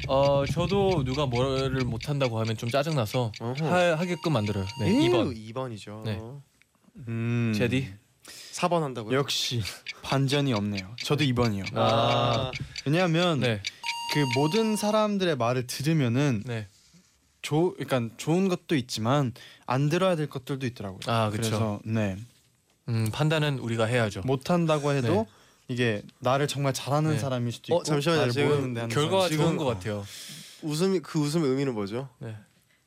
[0.08, 3.66] 어 저도 누가 뭐를 못 한다고 하면 좀 짜증 나서 어허.
[3.66, 4.66] 하, 하게끔 만들어요.
[4.80, 4.88] 네.
[4.90, 5.54] 에휴, 2번.
[5.54, 6.04] 2번이죠.
[6.04, 6.20] 네.
[7.08, 7.94] 음, 제디.
[8.54, 9.18] 4번 한다고요?
[9.18, 9.62] 역시
[10.02, 10.96] 반전이 없네요.
[11.04, 11.66] 저도 2번이요.
[11.76, 12.52] 아.
[12.86, 13.62] 왜냐하면 네.
[14.14, 16.68] 그 모든 사람들의 말을 들으면은 네.
[17.42, 19.34] 조, 그러니까 좋은 것도 있지만
[19.66, 21.00] 안 들어야 될 것들도 있더라고요.
[21.08, 21.42] 아, 그쵸.
[21.50, 22.16] 그래서 네
[22.88, 24.22] 음, 판단은 우리가 해야죠.
[24.26, 25.26] 못 한다고 해도 네.
[25.68, 27.18] 이게 나를 정말 잘하는 네.
[27.20, 28.20] 사람일 수도 어, 있고 잠시만요.
[28.20, 29.66] 나를 지금 모르는데 하는 결과가 좋은 것.
[29.66, 30.06] 같아요.
[30.62, 32.10] 웃음이 그 웃음의 의미는 뭐죠?
[32.20, 32.36] 네.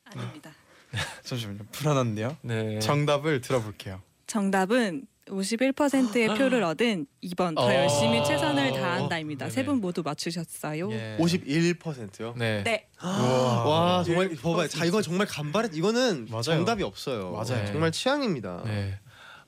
[0.05, 0.51] 아닙니다.
[1.23, 1.59] 잠시만요.
[1.71, 2.37] 불안한데요.
[2.41, 2.79] 네.
[2.79, 4.01] 정답을 들어볼게요.
[4.27, 7.71] 정답은 51%의 표를 얻은 2번 더 어.
[7.73, 9.49] 열심히 최선을 다한다입니다.
[9.51, 10.91] 세 분 모두 맞추셨어요.
[10.91, 11.17] 예.
[11.19, 12.33] 51%요.
[12.35, 12.63] 네.
[12.63, 12.87] 네.
[13.03, 14.67] 와 정말 봐봐요.
[14.67, 15.75] 자 이건 정말 간발했.
[15.75, 16.41] 이거는 맞아요.
[16.43, 17.31] 정답이 없어요.
[17.31, 17.65] 맞아요.
[17.67, 18.63] 정말 취향입니다.
[18.65, 18.97] 네.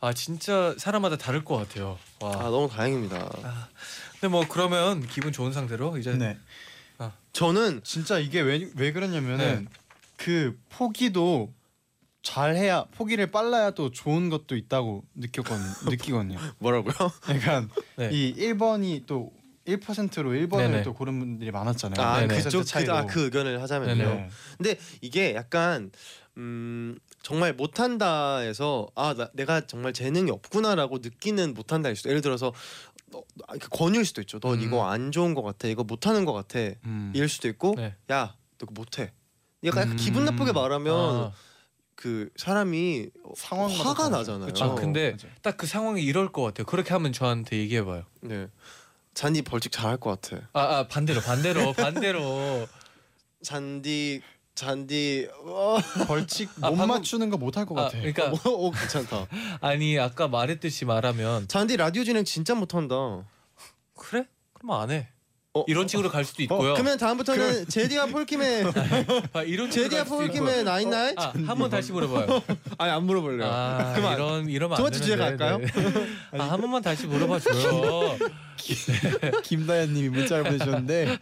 [0.04, 1.98] 아 진짜 사람마다 다를 것 같아요.
[2.20, 2.32] 와.
[2.32, 3.30] 아 너무 다행입니다.
[4.14, 6.38] 근데 뭐 그러면 기분 좋은 상태로 이제 네.
[7.34, 9.68] 저는 진짜 이게 왜 왜 그러냐면은
[10.18, 11.54] 그 포기도
[12.24, 15.74] 잘해야 포기를 빨라야 또 좋은 것도 있다고 느꼈거든요.
[15.90, 16.38] 느끼거든요.
[16.60, 16.94] 뭐라고요?
[17.22, 18.10] 그러니까 네.
[18.12, 19.32] 이 1번이 또
[19.66, 20.84] 1%로 1번을 네네.
[20.84, 22.06] 또 고른 분들이 많았잖아요.
[22.06, 22.44] 아 네네.
[22.44, 22.94] 그쪽 그, 차이로.
[22.96, 23.96] 아, 그 의견을 하자면요.
[23.96, 24.16] 네네.
[24.16, 24.30] 네.
[24.58, 25.92] 근데 이게 약간
[26.38, 32.54] 음 정말 못한다에서 아 나, 내가 정말 재능이 없구나라고 느끼는 못한다일 수도 예를 들어서
[33.08, 34.40] 너, 아, 그 권유일 수도 있죠.
[34.40, 34.62] 너 음.
[34.62, 35.68] 이거 안 좋은 것 같아.
[35.68, 36.60] 이거 못하는 것 같아.
[36.86, 37.12] 음.
[37.14, 37.96] 일 수도 있고 네.
[38.10, 39.12] 야너 그거 못해.
[39.66, 39.98] 약간, 약간 음.
[39.98, 41.32] 기분 나쁘게 말하면 아,
[41.96, 44.10] 그 사람이 상황마다 화가.
[44.10, 44.46] 나잖아요.
[44.48, 44.66] 그쵸.
[44.66, 45.36] 아, 근데 맞아요.
[45.42, 46.66] 딱그 상황이 이럴 것 같아요.
[46.66, 48.06] 그렇게 하면 저한테 얘기해봐요.
[48.22, 48.48] 네.
[49.14, 50.48] 잔디 벌칙 잘할 것 같아.
[50.54, 52.68] 아, 아 반대로 반대로 반대로.
[53.44, 54.22] 잔디
[54.62, 57.98] 잔디 어, 벌칙 아, 못 방금- 맞추는 거 못 할 것 아, 같아.
[57.98, 59.26] 그러니까 뭐, 오 괜찮다.
[59.60, 62.96] 아니 아까 말했듯이 말하면 잔디 라디오 진행 진짜 못한다.
[63.98, 64.28] 그래?
[64.54, 65.10] 그럼 안 해.
[65.54, 65.66] 어?
[65.68, 66.74] 이런 식으로 갈 수도 있고요.
[66.76, 68.64] 그러면 다음부터는 제디와 폴킴의
[69.34, 70.40] 아, 이런 식으로 제디와 갈 수도 있고요.
[70.44, 72.42] 폴킴의 나인나인 아, 한 번 다시 물어봐요.
[72.78, 73.50] 아니 안 물어볼래요.
[73.52, 74.14] 아, 그만.
[74.16, 75.44] 이런 이러면 두 안 번째 주제 되는데.
[75.44, 75.58] 갈까요?
[75.58, 76.38] 네.
[76.40, 78.18] 아, 한 번만 다시 물어봐 줘요.
[79.44, 81.18] 김다현님이 문자를 보내주셨는데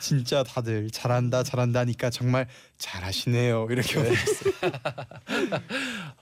[0.00, 4.52] 진짜 다들 잘한다 잘한다 하니까 정말 잘하시네요 이렇게 보내주셨어요.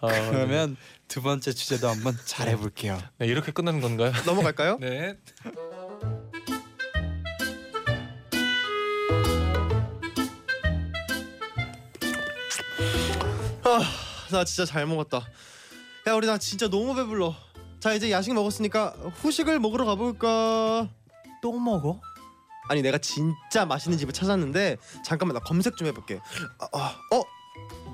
[0.01, 0.77] 어, 그러면
[1.09, 3.01] 두 번째 주제도 한번 잘 해볼게요.
[3.19, 4.12] 네, 이렇게 끝나는 건가요?
[4.27, 4.77] 넘어갈까요?
[4.81, 5.14] 네.
[14.31, 15.19] 나 진짜 잘 먹었다.
[16.07, 17.35] 야 우리 나 진짜 너무 배불러.
[17.81, 20.89] 자 이제 야식 먹었으니까 후식을 먹으러 가볼까?
[21.43, 22.01] 또 먹어?
[22.69, 26.21] 아니 내가 진짜 맛있는 집을 찾았는데 잠깐만 나 검색 좀 해볼게.
[26.59, 27.23] 아, 아, 어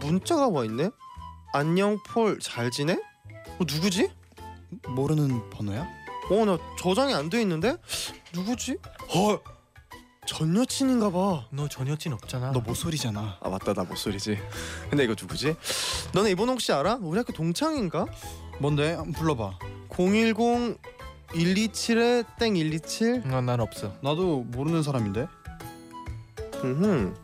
[0.00, 0.90] 문자가 와 있네.
[1.52, 2.94] 안녕 폴 잘 지내?
[2.94, 4.10] 어, 누구지?
[4.88, 5.86] 모르는 번호야?
[6.30, 7.76] 어나 저장이 안 돼 있는데
[8.32, 8.78] 누구지?
[9.14, 9.38] 헐
[10.24, 11.46] 전 여친인가 봐.
[11.50, 12.52] 너 전 여친 없잖아.
[12.52, 13.38] 너 모쏠이잖아.
[13.40, 14.38] 아 맞다 나 목소리지.
[14.88, 15.56] 근데 이거 누구지?
[16.12, 16.98] 너네 이번 혹시 알아?
[17.02, 18.06] 우리 학교 동창인가?
[18.60, 18.94] 뭔데?
[18.94, 19.58] 한번 불러봐.
[19.90, 20.78] 010
[21.32, 23.22] 127에 땡 127.
[23.34, 23.92] 아, 난 없어.
[24.00, 25.26] 나도 모르는 사람인데.
[26.64, 27.16] 음.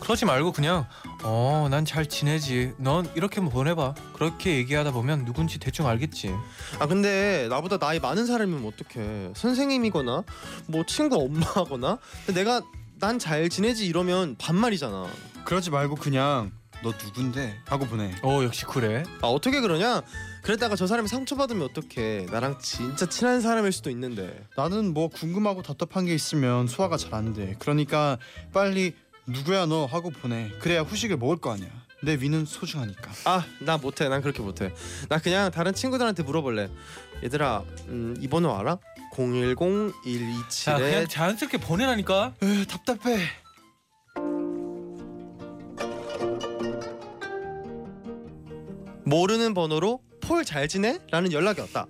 [0.00, 0.86] 그러지 말고 그냥
[1.24, 2.72] 어, 난 잘 지내지.
[2.78, 3.94] 넌 이렇게 보내봐.
[4.14, 6.34] 그렇게 얘기하다 보면 누군지 대충 알겠지.
[6.80, 9.32] 아 근데 나보다 나이 많은 사람이면 어떡해?
[9.36, 10.24] 선생님이거나
[10.66, 11.98] 뭐 친구 엄마거나.
[12.26, 12.62] 근데 내가
[13.00, 15.06] 난 잘 지내지 이러면 반말이잖아.
[15.44, 16.50] 그러지 말고 그냥
[16.82, 18.12] 너 누군데 하고 보내.
[18.22, 19.04] 어, 역시 그래.
[19.20, 20.02] 아 어떻게 그러냐?
[20.42, 22.26] 그랬다가 저 사람이 상처받으면 어떡해?
[22.32, 24.44] 나랑 진짜 친한 사람일 수도 있는데.
[24.56, 27.54] 나는 뭐 궁금하고 답답한 게 있으면 소화가 잘 안 돼.
[27.60, 28.18] 그러니까
[28.52, 28.94] 빨리
[29.26, 30.50] 누구야 너 하고 보내.
[30.58, 31.68] 그래야 후식을 먹을 거 아니야.
[32.02, 33.12] 내 위는 소중하니까.
[33.24, 34.08] 아 나 못해.
[34.08, 34.72] 난 그렇게 못해.
[35.08, 36.68] 나 그냥 다른 친구들한테 물어볼래.
[37.22, 38.78] 얘들아 음, 이 번호 알아?
[39.16, 39.56] 010
[40.48, 42.34] 자, 그냥 127에 자연스럽게 보내라니까.
[42.42, 43.28] 으, 답답해.
[49.04, 50.98] 모르는 번호로 폴 잘 지내?
[51.10, 51.86] 라는 연락이 왔다.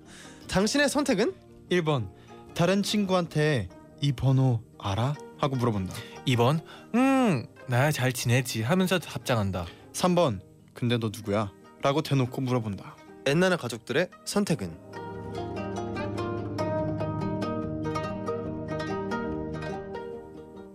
[0.48, 1.32] 당신의 선택은?
[1.70, 2.08] 1번
[2.54, 3.68] 다른 친구한테
[4.00, 5.14] 이 번호 알아?
[5.42, 5.92] 하고 물어본다.
[6.28, 6.60] 2번.
[6.94, 9.66] 음, 나잘 지내지 하면서 답장한다.
[9.92, 10.40] 3번
[10.72, 11.50] 근데 너 누구야?
[11.82, 12.96] 라고 대놓고 물어본다.
[13.26, 14.92] 엔나나 가족들의 선택은?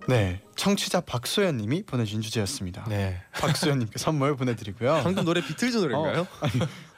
[0.09, 2.85] 네, 청취자 박소연 님이 보내주신 주제였습니다.
[2.89, 3.21] 네.
[3.33, 5.01] 박소연 님께 선물 보내드리고요.
[5.03, 6.27] 방금 노래 비틀즈 노래인가요?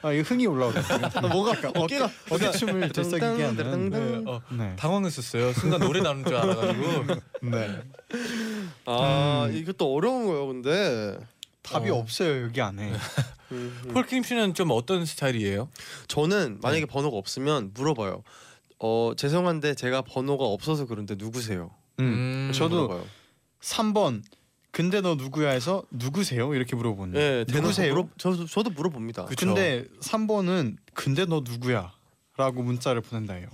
[0.02, 1.28] 아 이거 흥이 올라오거든요.
[1.28, 3.90] 뭐가 어깨가 어깨 춤을 들썩이게 하는.
[3.90, 4.30] 네.
[4.30, 4.74] 어, 네.
[4.76, 5.52] 당황했었어요.
[5.52, 7.04] 순간 노래 나오는 줄 알아가지고.
[7.42, 7.82] 네.
[8.86, 9.54] 아 음.
[9.54, 11.18] 이것도 어려운 거예요, 근데.
[11.62, 11.96] 답이 어.
[11.96, 12.90] 없어요 여기 안에.
[13.52, 13.90] 음, 음.
[13.92, 15.68] 폴킴 씨는 좀 어떤 스타일이에요?
[16.08, 16.86] 저는 만약에 네.
[16.86, 18.22] 번호가 없으면 물어봐요.
[18.78, 21.70] 어 죄송한데 제가 번호가 없어서 그런데 누구세요?
[22.00, 22.50] 음.
[22.54, 23.19] 저도 물어봐요.
[23.60, 24.22] 3번
[24.72, 27.20] 근데 너 누구야 해서 누구세요 이렇게 물어보는.
[27.20, 27.92] 예, 누구세요?
[27.92, 29.24] 물어, 저도 저도 물어봅니다.
[29.24, 29.46] 그쵸.
[29.46, 33.48] 근데 3번은 근데 너 누구야?라고 문자를 보낸다예요.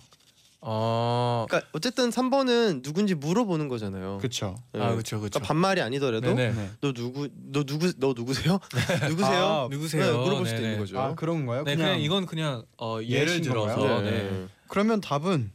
[0.61, 1.47] 어.
[1.49, 4.19] 그러니까 어쨌든 3번은 누군지 물어보는 거잖아요.
[4.19, 4.57] 그렇죠.
[4.75, 4.81] 예.
[4.81, 5.38] 아 그렇죠 그렇죠.
[5.38, 6.53] 그러니까 반말이 아니더라도 네네.
[6.53, 6.71] 네.
[6.81, 8.59] 너 누구 너 누구 너 누구세요?
[9.09, 9.45] 누구세요?
[9.45, 10.05] 아, 누구세요?
[10.05, 10.66] 네, 물어볼 수도 네네.
[10.73, 11.01] 있는 거죠.
[11.01, 11.62] 아 그런 거요?
[11.64, 14.03] 네, 그냥, 이건 그냥 어, 예를 들어서?
[14.03, 14.11] 네.
[14.11, 14.47] 네.
[14.69, 15.53] 그러면 답은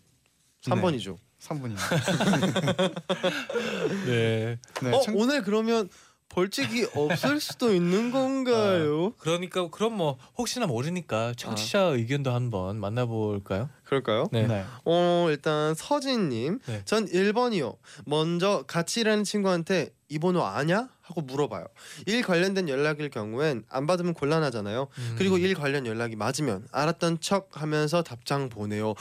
[0.64, 1.18] 3번이죠.
[1.42, 1.78] 3번입니다.
[4.06, 4.58] 네.
[4.82, 4.92] 네.
[4.92, 5.90] 어 청- 오늘 그러면
[6.30, 9.12] 벌칙이 없을 수도 있는 건가요?
[9.18, 13.70] 그러니까 그럼 뭐 혹시나 모르니까 청취자 의견도 한번 만나볼까요?
[13.84, 14.30] 그럴까요?
[14.32, 14.48] 네.
[14.48, 14.64] 네.
[14.86, 16.82] 어 일단 서진님, 네.
[16.86, 17.76] 전 1번이요.
[18.06, 20.88] 먼저 같이 일하는 친구한테 이 번호 아냐?
[21.02, 21.66] 하고 물어봐요.
[22.06, 24.88] 일 관련된 연락일 경우엔 안 받으면 곤란하잖아요.
[24.98, 25.16] 음.
[25.18, 28.94] 그리고 일 관련 연락이 맞으면 알았던 척 하면서 답장 보내요.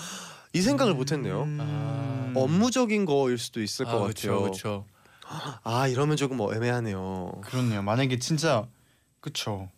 [0.53, 1.47] 이 생각을 못했네요.
[1.61, 2.33] 아.
[2.35, 4.41] 업무적인 거일 수도 있을 것 같아요.
[4.43, 4.85] 그렇죠.
[5.63, 7.41] 아 이러면 조금 뭐 애매하네요.
[7.45, 7.83] 그렇네요.
[7.83, 8.67] 만약에 진짜
[9.21, 9.71] 그쵸.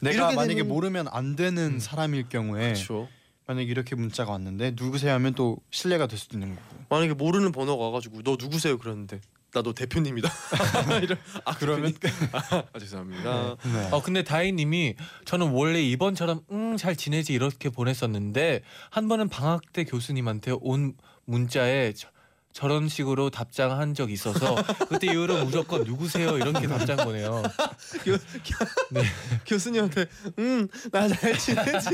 [0.00, 1.78] 내가 만약에 되면- 모르면 안 되는 음.
[1.78, 3.08] 사람일 경우에 그렇죠.
[3.46, 6.84] 만약에 이렇게 문자가 왔는데 누구세요 하면 또 신뢰가 될 수도 있는 거고.
[6.88, 8.76] 만약에 모르는 번호가 와가지고 너 누구세요?
[8.78, 9.20] 그러는데
[9.56, 10.30] 나너 대표님이다.
[11.02, 11.94] 이런- 아 그러면
[12.32, 13.56] 아 죄송합니다.
[13.64, 13.88] 네.
[13.90, 20.52] 어 근데 다희님이 저는 원래 이번처럼 음잘 지내지 이렇게 보냈었는데 한 번은 방학 때 교수님한테
[20.60, 22.08] 온 문자에 저,
[22.52, 24.54] 저런 식으로 답장한 적 있어서
[24.88, 27.42] 그때 이후로 무조건 누구세요 이렇게 답장 보내요.
[29.46, 30.06] 교수님한테
[30.38, 31.88] 음 나 잘 지내지.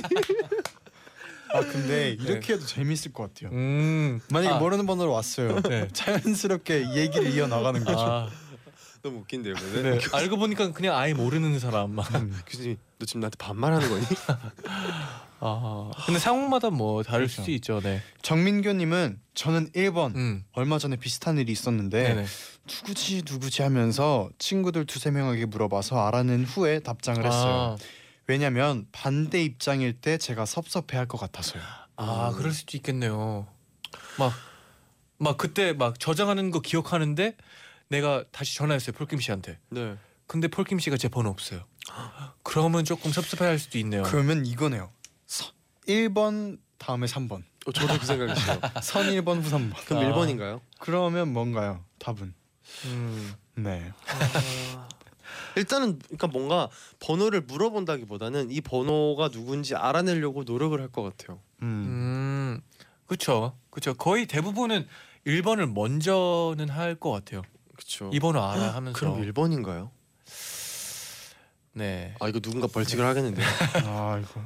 [1.54, 3.50] 아 근데 이렇게 해도 재밌을 것 같아요.
[3.56, 5.60] 음 만약에 아, 모르는 번호로 왔어요.
[5.62, 5.88] 네.
[5.92, 8.00] 자연스럽게 얘기를 이어 나가는 거죠.
[8.00, 8.28] 아,
[9.02, 9.82] 너무 웃긴데요, 근데.
[9.82, 9.98] 네.
[10.12, 12.08] 알고 보니까 그냥 아예 모르는 사람 막.
[12.46, 14.04] 교수님 너 지금 나한테 반말하는 거니?
[15.44, 17.42] 아 근데 상황마다 뭐 다를 그렇죠.
[17.42, 17.80] 수도 있죠.
[17.80, 18.00] 네.
[18.22, 20.44] 정민교님은 저는 1번 음.
[20.52, 22.26] 얼마 전에 비슷한 일이 있었는데 네네.
[22.68, 27.76] 누구지 누구지 하면서 친구들 두세 명에게 물어봐서 알아낸 후에 답장을 했어요.
[28.22, 31.62] 아, 왜냐면 반대 입장일 때 제가 섭섭해할 것 같아서요.
[31.96, 33.46] 아 그럴 수도 있겠네요.
[34.18, 34.32] 막
[35.22, 37.36] 막 그때 막 저장하는 거 기억하는데
[37.88, 39.58] 내가 다시 전화했어요 폴킴 씨한테.
[39.70, 39.96] 네.
[40.26, 41.64] 근데 폴킴 씨가 제 번호 없어요.
[42.42, 44.02] 그러면 조금 섭섭해할 수도 있네요.
[44.02, 44.90] 그러면 이거네요.
[45.26, 45.52] 서,
[45.86, 47.44] 1번 다음에 3번.
[47.66, 48.60] 어, 저도 그 생각이시죠.
[48.82, 49.86] 선 1번 후 3번.
[49.86, 50.12] 그럼 아.
[50.12, 50.60] 1번인가요?
[50.80, 51.84] 그러면 뭔가요?
[51.98, 52.34] 답은?
[52.86, 53.34] 음.
[53.54, 53.92] 네.
[55.56, 56.68] 일단은 그러니까 뭔가
[57.00, 61.40] 번호를 물어본다기보다는 이 번호가 누군지 알아내려고 노력을 할 것 같아요.
[61.62, 61.66] 음.
[61.86, 62.60] 음.
[63.06, 63.56] 그렇죠.
[63.70, 63.94] 그렇죠.
[63.94, 64.86] 거의 대부분은
[65.26, 67.42] 1번을 먼저는 할 것 같아요.
[67.74, 68.10] 그렇죠.
[68.12, 68.98] 이 번호 알아 하면서.
[68.98, 69.90] 그럼 1번인가요?
[71.74, 72.14] 네.
[72.20, 73.46] 아 이거 누군가 벌칙을 하겠는데요.
[73.86, 74.40] 아 이거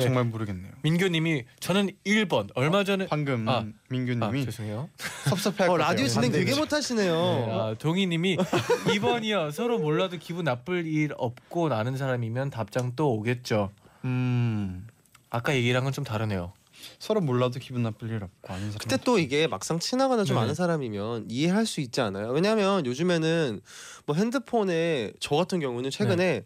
[0.00, 0.04] 네.
[0.06, 0.72] 정말 모르겠네요.
[0.82, 3.52] 민규님이 저는 1번 얼마 전에 방금 아.
[3.58, 4.88] 아 민규님이 죄송해요.
[5.28, 5.76] 섭섭해할 어.
[5.76, 6.58] 라디오 진행 되게 반대로.
[6.64, 7.12] 못하시네요.
[7.14, 8.36] 네, 아, 동희님이
[8.94, 9.52] 2번이요.
[9.52, 13.70] 서로 몰라도 기분 나쁠 일 없고 나는 사람이면 답장 또 오겠죠.
[14.04, 14.86] 음.
[15.30, 16.52] 아까 얘기랑 은 좀 다르네요.
[16.98, 18.78] 서로 몰라도 기분 나쁠 일 없고 아는 사람.
[18.78, 20.42] 그때 또 이게 막상 친하거나 좀 네.
[20.42, 22.28] 아는 사람이면 이해할 수 있지 않아요?
[22.30, 23.60] 왜냐하면 요즘에는
[24.06, 26.44] 뭐 핸드폰에 저 같은 경우는 최근에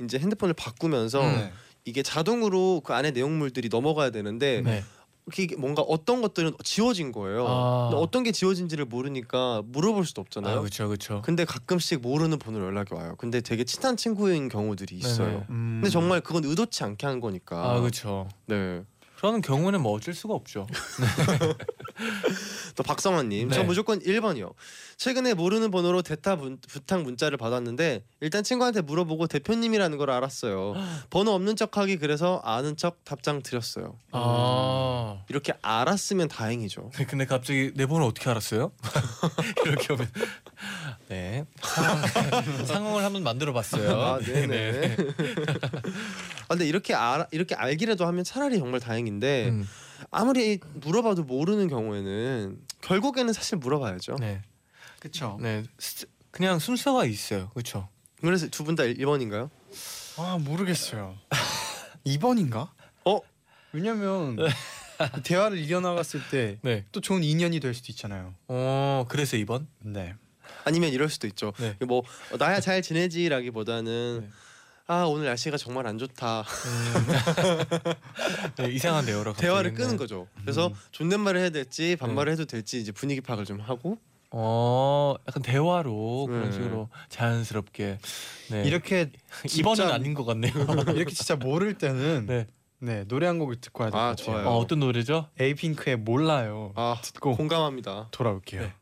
[0.00, 1.36] 이제 핸드폰을 바꾸면서 음.
[1.36, 1.52] 네.
[1.84, 4.82] 이게 자동으로 그 안에 내용물들이 넘어가야 되는데 네.
[5.38, 7.46] 이게 뭔가 어떤 것들은 지워진 거예요.
[7.48, 7.88] 아.
[7.90, 10.60] 근데 어떤 게 지워진지를 모르니까 물어볼 수도 아, 없잖아요.
[10.60, 10.88] 그렇죠.
[10.88, 11.22] 그렇죠.
[11.22, 13.14] 근데 가끔씩 모르는 번호로 연락이 와요.
[13.18, 15.28] 근데 되게 친한 친구인 경우들이 있어요.
[15.28, 15.44] 네네.
[15.50, 15.80] 음.
[15.82, 17.72] 근데 정말 그건 의도치 않게 한 거니까.
[17.72, 18.28] 아, 그렇죠.
[18.46, 18.82] 네.
[19.16, 20.66] 그런 경우는 뭐 어쩔 수가 없죠.
[22.74, 23.54] 또 박성환님, 네.
[23.54, 24.52] 저 무조건 1번이요.
[24.96, 30.74] 최근에 모르는 번호로 대타 문- 부탁 문자를 받았는데 일단 친구한테 물어보고 대표님이라는 걸 알았어요.
[31.10, 33.96] 번호 없는 척하기 그래서 아는 척 답장 드렸어요.
[34.12, 35.22] 아.
[35.28, 36.90] 이렇게 알았으면 다행이죠.
[37.08, 38.72] 근데 갑자기 내 번호 어떻게 알았어요?
[39.66, 40.10] 이렇게 오면
[41.08, 42.02] 네 상황,
[42.66, 44.00] 상황을 한번 만들어봤어요.
[44.00, 44.96] 아, 네네.
[46.48, 49.68] 아, 근데 이렇게 알 이렇게 알기라도 하면 차라리 정말 다행인데 음,
[50.10, 54.16] 아무리 물어봐도 모르는 경우에는 결국에는 사실 물어봐야죠.
[54.20, 54.42] 네,
[55.00, 55.38] 그쵸.
[55.40, 57.48] 네, 스- 그냥 순서가 있어요.
[57.50, 57.88] 그렇죠.
[58.20, 59.50] 그래서 두 분 다 1번인가요?
[60.18, 61.16] 아 모르겠어요.
[62.06, 62.70] 2번인가?
[63.04, 63.20] 어?
[63.72, 66.84] 왜냐면 그 대화를 이어나갔을 때 또 네.
[67.02, 68.34] 좋은 인연이 될 수도 있잖아요.
[68.48, 69.66] 어, 그래서 2번?
[69.80, 70.14] 네.
[70.64, 71.52] 아니면 이럴 수도 있죠.
[71.58, 71.76] 네.
[71.86, 74.30] 뭐 어, 나야 잘 지내지라기보다는 네.
[74.86, 76.40] 아 오늘 날씨가 정말 안 좋다.
[76.42, 77.06] 음.
[78.56, 79.76] 네, 이상한 대화로 대화를 네.
[79.82, 80.28] 끄는 거죠.
[80.42, 83.96] 그래서 존댓말을 해야 될지 반말을 해도 될지 이제 분위기 파악을 좀 하고
[84.30, 86.52] 어, 약간 대화로 그런 네.
[86.52, 87.98] 식으로 자연스럽게
[88.50, 88.62] 네.
[88.64, 89.10] 이렇게
[89.56, 90.52] 이번은 진짜- 아닌 것 같네요.
[90.94, 92.46] 이렇게 진짜 모를 때는 네.
[92.80, 94.24] 네, 노래 한 곡을 듣고 와야 될 것 아, 같아요.
[94.26, 94.48] 좋아요.
[94.48, 95.28] 어, 어떤 노래죠?
[95.40, 96.72] 에이핑크의 몰라요.
[96.76, 98.08] 아 듣고 공감합니다.
[98.10, 98.60] 돌아올게요.
[98.60, 98.72] 네.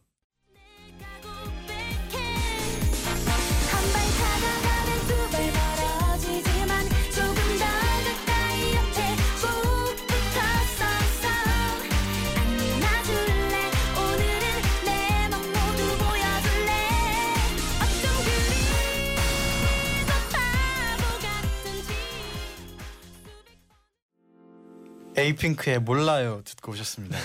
[25.23, 27.19] 에이핑크의 몰라요 듣고 오셨습니다.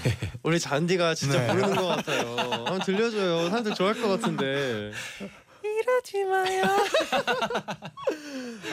[0.44, 1.48] 우리 잔디가 진짜 네.
[1.54, 2.36] 모르는 것 같아요.
[2.38, 3.50] 한번 들려줘요.
[3.50, 4.92] 사람들 좋아할 것 같은데.
[5.64, 6.64] 이러지 마요.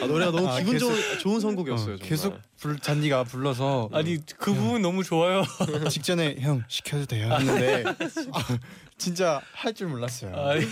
[0.01, 1.95] 아, 노래가 너무 아, 기분 계속- 좋은 좋은 선곡이었어요.
[1.95, 1.97] 어.
[2.01, 5.43] 계속 불, 잔디가 불러서 아니 그 부분 너무 좋아요.
[5.89, 7.83] 직전에 형 시켜도 돼요 했는데
[8.31, 8.57] 아,
[8.97, 10.33] 진짜 할 줄 몰랐어요.
[10.35, 10.65] 아니.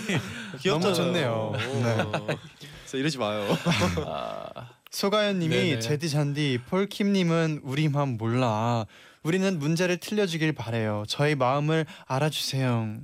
[0.66, 1.52] 너무 좋네요.
[1.54, 1.96] 네.
[2.80, 3.46] 그래서 이러지 마요.
[4.06, 5.80] 아, 소가연님이.
[5.80, 8.86] 제디 잔디 폴킴님은 우리만 몰라.
[9.24, 11.04] 우리는 문제를 틀려주길 바래요.
[11.08, 12.98] 저희 마음을 알아주세요.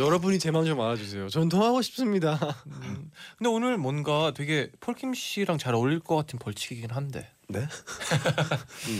[0.00, 1.28] 여러분이 제 마음 좀 알아주세요.
[1.28, 2.38] 전 통하고 싶습니다.
[2.66, 3.10] 음.
[3.38, 7.30] 근데 오늘 뭔가 되게 폴킴 씨랑 잘 어울릴 것 같은 벌칙이긴 한데.
[7.48, 7.60] 네?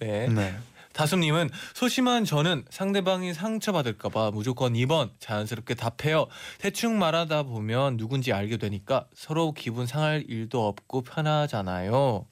[0.00, 0.26] 네.
[0.26, 0.28] 네.
[0.28, 0.58] 네.
[1.02, 6.26] 다솜님은 소심한 저는 상대방이 상처받을까봐 무조건 2번 자연스럽게 답해요.
[6.58, 12.26] 대충 말하다 보면 누군지 알게 되니까 서로 기분 상할 일도 없고 편하잖아요.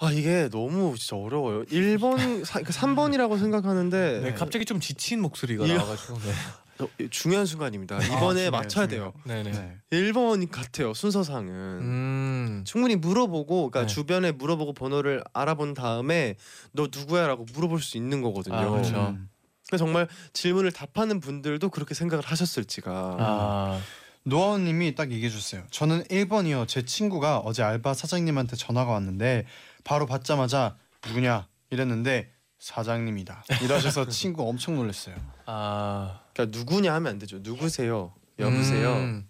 [0.00, 1.62] 아 이게 너무 진짜 어려워요.
[1.66, 6.14] 1번, 3번이라고 생각하는데 네, 갑자기 좀 지친 목소리가 이거- 나와가지고.
[6.18, 6.32] 네.
[6.80, 7.96] 어, 중요한 순간입니다.
[7.96, 8.86] 이번에 중요해요, 맞춰야.
[8.86, 9.12] 돼요.
[9.24, 9.50] 네네.
[9.50, 9.78] 네.
[9.90, 10.94] 1번 같아요.
[10.94, 11.48] 순서상은.
[11.52, 12.64] 음.
[12.66, 13.86] 충분히 물어보고 그러니까 네.
[13.86, 16.36] 주변에 물어보고 번호를 알아본 다음에
[16.72, 18.56] 너 누구야라고 물어볼 수 있는 거거든요.
[18.56, 19.08] 아, 그렇죠.
[19.08, 19.28] 음.
[19.68, 23.16] 그래서 정말 질문을 답하는 분들도 그렇게 생각을 하셨을지가.
[23.18, 23.80] 아.
[24.24, 25.62] 노아원님이 딱 얘기해 주세요.
[25.70, 26.68] 저는 1번이요.
[26.68, 29.46] 제 친구가 어제 알바 사장님한테 전화가 왔는데
[29.84, 33.44] 바로 받자마자 누구냐 이랬는데 사장님이다.
[33.62, 35.14] 이러셔서 친구 엄청 놀랐어요.
[35.46, 36.20] 아.
[36.32, 37.38] 그러니까 누구냐 하면 안 되죠.
[37.40, 38.12] 누구세요?
[38.38, 38.94] 여보세요.
[38.94, 39.28] 음.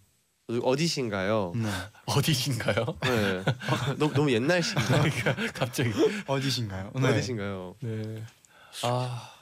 [0.63, 1.53] 어디신가요?
[1.57, 1.69] 네.
[2.07, 2.85] 어디신가요?
[3.03, 3.45] 네.
[3.99, 5.05] 너무 너무 옛날식인가?
[5.53, 5.91] 갑자기.
[6.27, 6.93] 어디신가요?
[6.95, 7.75] 어디신가요?
[7.81, 8.23] 네.
[8.83, 9.33] 아.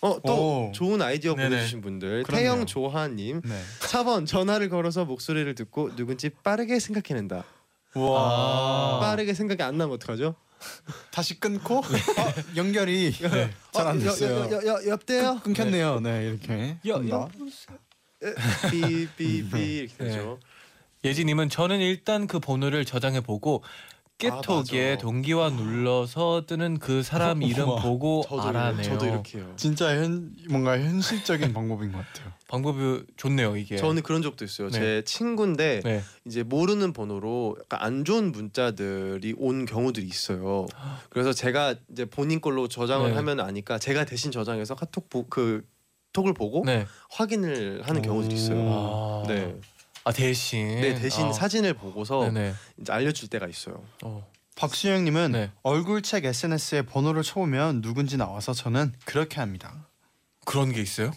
[0.00, 0.72] 어또 오.
[0.72, 1.48] 좋은 아이디어 네네.
[1.48, 2.24] 보내주신 분들.
[2.28, 3.62] 태영 조하님 네.
[3.80, 7.44] 4번 전화를 걸어서 목소리를 듣고 누군지 빠르게 생각해낸다.
[7.94, 8.98] 아.
[9.00, 10.36] 빠르게 생각이 안 나면 어떡하죠?
[11.10, 11.84] 다시 끊고 어,
[12.56, 13.12] 연결이
[13.72, 14.36] 잘안 어, 여- 됐어요.
[14.50, 15.40] 여, 여, 여, 옆대요?
[15.42, 16.00] 끊 겼네요.
[16.00, 16.76] 네 이렇게.
[16.86, 17.28] 여- 한다.
[18.70, 20.38] 삐삐삐 이렇게 되죠.
[21.04, 23.62] 예지님은 저는 일단 그 번호를 저장해 보고
[24.18, 24.98] 깨톡에 맞아.
[24.98, 27.82] 동기화 눌러서 뜨는 그 사람 이름 우와.
[27.82, 28.82] 보고 저도 알아내요.
[28.82, 29.52] 저도 이렇게 해요.
[29.56, 32.32] 진짜 현 뭔가 현실적인 방법인 것 같아요.
[32.48, 33.76] 방법이 좋네요 이게.
[33.76, 34.70] 저는 그런 적도 있어요.
[34.70, 34.78] 네.
[34.78, 36.02] 제 친구인데 네.
[36.24, 40.66] 이제 모르는 번호로 약간 안 좋은 문자들이 온 경우들이 있어요.
[41.10, 43.16] 그래서 제가 이제 본인 걸로 저장을 네.
[43.16, 45.66] 하면 아니까 제가 대신 저장해서 카톡 보, 그
[46.14, 46.86] 톡을 보고 네.
[47.10, 48.58] 확인을 하는 경우들이 있어요.
[48.70, 49.22] 아.
[49.28, 49.54] 네.
[50.06, 50.68] 아 대신.
[50.80, 51.32] 네 대신 아.
[51.32, 52.54] 사진을 보고서 네네.
[52.80, 53.82] 이제 알려줄 때가 있어요.
[54.04, 54.24] 어.
[54.54, 55.50] 박수영님은 네.
[55.64, 59.88] 얼굴책 SNS에 번호를 쳐보면 누군지 나와서 저는 그렇게 합니다.
[60.44, 61.10] 그런 게 있어요?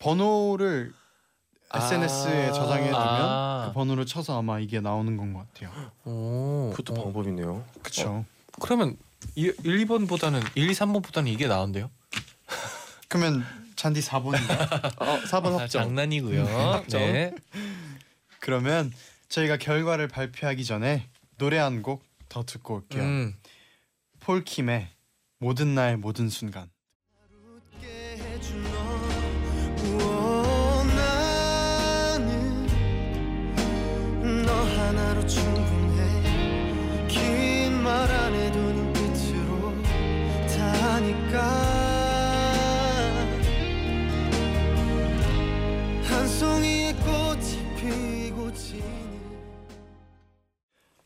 [0.00, 0.92] 번호를
[1.72, 2.52] SNS에 아.
[2.52, 3.64] 저장해 두면 아.
[3.68, 5.70] 그 번호를 쳐서 아마 이게 나오는 건 것 같아요.
[6.04, 6.72] 오.
[6.74, 7.04] 그것도 어.
[7.04, 7.64] 방법이네요.
[7.80, 8.24] 그렇죠.
[8.60, 8.96] 그러면
[9.36, 11.90] 1, 2번보다는 1, 2, 3번보다는 이게 나은데요?
[13.08, 13.44] 그러면
[13.80, 15.00] 잔디 4번인가?
[15.00, 15.84] 어, 4번 아, 확정.
[15.84, 16.44] 장난이고요.
[16.44, 17.00] 확정.
[17.00, 17.32] 네.
[18.38, 18.92] 그러면
[19.30, 23.02] 저희가 결과를 발표하기 전에 노래 한 곡 더 듣고 올게요.
[23.02, 23.34] 음.
[24.20, 24.88] 폴킴의
[25.38, 26.70] 모든 날 모든 순간.
[31.80, 32.66] 나는
[34.46, 35.59] 너 하나로 충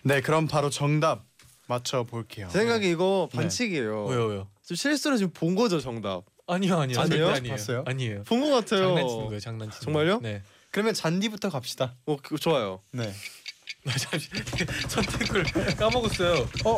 [0.04, 1.24] 네, 그럼 바로 정답
[1.66, 2.48] 맞춰 볼게요.
[2.52, 3.38] 제 생각에 이거 네.
[3.38, 4.04] 반칙이에요.
[4.06, 4.48] 왜요 왜요?
[4.62, 6.22] 지금 실수로 지금 본 거죠 정답.
[6.46, 7.00] 아니요 아니요.
[7.00, 7.24] 아니에요?
[7.26, 7.52] 절대 아니에요.
[7.56, 7.84] 봤어요?
[7.86, 8.22] 아니에요.
[8.24, 8.82] 본 거 같아요.
[8.88, 9.40] 장난치는 거예요.
[9.40, 9.80] 장난치는.
[9.82, 10.20] 정말요?
[10.20, 10.28] 거.
[10.28, 10.42] 네.
[10.70, 11.94] 그러면 잔디부터 갑시다.
[12.04, 12.82] 어, 그, 좋아요.
[12.90, 13.10] 네.
[13.98, 14.28] 잠시
[14.88, 15.44] 선택을
[15.76, 16.32] 까먹었어요.
[16.66, 16.76] 어,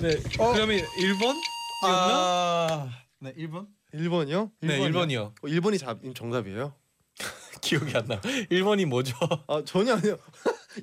[0.00, 0.16] 네.
[0.38, 0.52] 어?
[0.52, 1.24] 그러면 1번?
[1.24, 1.36] 였나?
[1.84, 2.90] 아,
[3.20, 3.66] 네, 1번?
[3.94, 4.50] 1번이요?
[4.60, 5.20] 네, 1번이요.
[5.26, 6.74] 어, 1번이 잡 정답이에요?
[7.62, 8.20] 기억이 안 나.
[8.20, 9.14] 1번이 뭐죠?
[9.46, 10.18] 아 전혀 아니요.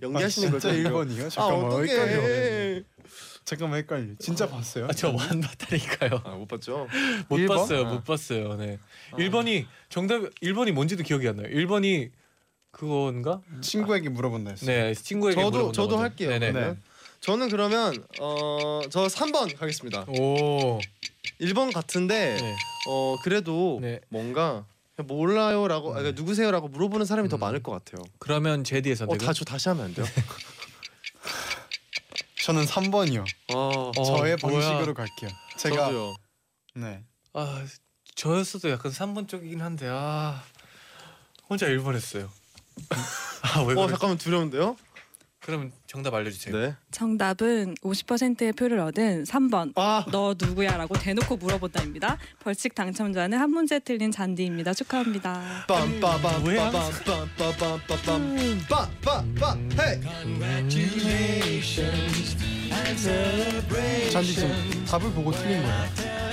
[0.01, 0.71] 연기하시는 아, 거죠?
[0.71, 0.99] 진짜 이거?
[1.03, 1.25] 1번이요?
[1.25, 2.17] 아 잠깐만 헷갈려.
[2.17, 2.83] 어떡해.
[3.45, 4.05] 잠깐만 헷갈려.
[4.19, 4.85] 진짜 봤어요?
[4.85, 6.21] 아, 저안 봤다니까요.
[6.25, 6.87] 아 못 봤죠?
[7.29, 7.57] 못일 번?
[7.57, 7.81] 봤어요.
[7.87, 7.93] 아.
[7.93, 8.55] 못 봤어요.
[8.55, 8.79] 네.
[9.11, 9.17] 아.
[9.17, 11.47] 1번이 정답 1번이 뭔지도 기억이 안 나요.
[11.49, 12.09] 1번이
[12.71, 13.41] 그건가?
[13.61, 14.67] 친구에게 물어본다 했어요.
[14.69, 15.97] 네, 친구에게 저도 저도.
[15.97, 16.29] 할게요.
[16.29, 16.51] 네네.
[16.51, 16.81] 그러면.
[17.21, 20.05] 저는 그러면 어 저 3번 가겠습니다.
[20.09, 20.79] 오.
[21.41, 22.55] 1번 같은데 네.
[22.87, 23.99] 어 그래도 네.
[24.09, 24.65] 뭔가
[25.03, 27.39] 몰라요라고 아, 그러니까 누구세요라고 물어보는 사람이 더 음.
[27.39, 28.03] 많을 것 같아요.
[28.19, 30.05] 그러면 제디의 선택은 어다저 다시 하면 안 돼요?
[32.43, 33.25] 저는 3번이요.
[33.53, 34.61] 어, 어, 저의 뭐야.
[34.61, 35.29] 방식으로 갈게요.
[35.57, 36.15] 제가 저도요.
[36.75, 37.03] 네.
[37.33, 37.65] 아,
[38.15, 40.43] 저였어도 약간 3번 쪽이긴 한데 아.
[41.49, 42.29] 혼자 1번 했어요.
[43.41, 43.87] 아, 왜 어?
[43.87, 44.77] 잠깐만 두려운데요?
[45.45, 46.57] 그러면 정답 알려주세요.
[46.57, 46.75] 네.
[46.89, 50.03] 정답은 50%의 표를 얻은 3번 아.
[50.11, 52.17] 너 누구야라고 대놓고 물어본다입니다.
[52.39, 54.73] 벌칙 당첨자는 한 문제 틀린 잔디입니다.
[54.73, 55.65] 축하합니다.
[64.11, 65.85] 잔디 지금 답을 보고 틀린 거야.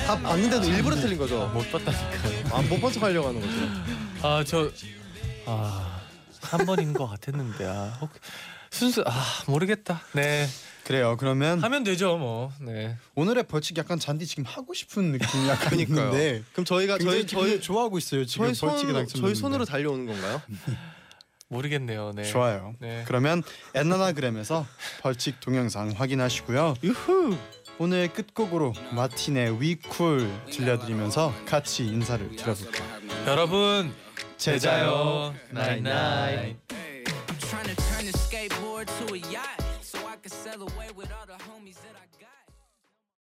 [0.06, 1.50] 답 봤는데도 일부러 틀린 거죠.
[1.52, 2.56] 못 봤다니까.
[2.56, 4.26] 아, 못본 척하려고 하는 거죠.
[4.26, 4.70] 아 저
[5.44, 6.00] 아.
[6.40, 8.10] 한 번인 것 같았는데 아, 혹,
[8.72, 9.12] 순수 아,
[9.46, 10.00] 모르겠다.
[10.12, 10.46] 네.
[10.84, 11.16] 그래요.
[11.18, 12.50] 그러면 하면 되죠, 뭐.
[12.60, 12.96] 네.
[13.14, 15.78] 오늘의 벌칙 약간 잔디 지금 하고 싶은 느낌이 약간.
[15.78, 18.24] 있는데 그럼 저희가 저희 저희 좋아하고 있어요.
[18.24, 19.20] 지금 저희 손 벌칙이 당첨.
[19.20, 20.42] 저희 손으로 달려오는 건가요?
[21.48, 22.12] 모르겠네요.
[22.16, 22.24] 네.
[22.24, 22.74] 좋아요.
[22.80, 23.04] 네.
[23.06, 23.42] 그러면
[23.74, 24.66] 엔나나그램에서
[25.02, 26.74] 벌칙 동영상 확인하시고요.
[26.82, 27.36] 유후.
[27.78, 32.88] 오늘 끝곡으로 마틴의 We Cool 들려드리면서 같이 인사를 드려볼까요?
[33.26, 33.94] 여러분
[34.38, 35.34] 잘 자요.
[35.50, 36.56] Night night.
[38.02, 40.81] Turn the skateboard to a yacht so I can sail away.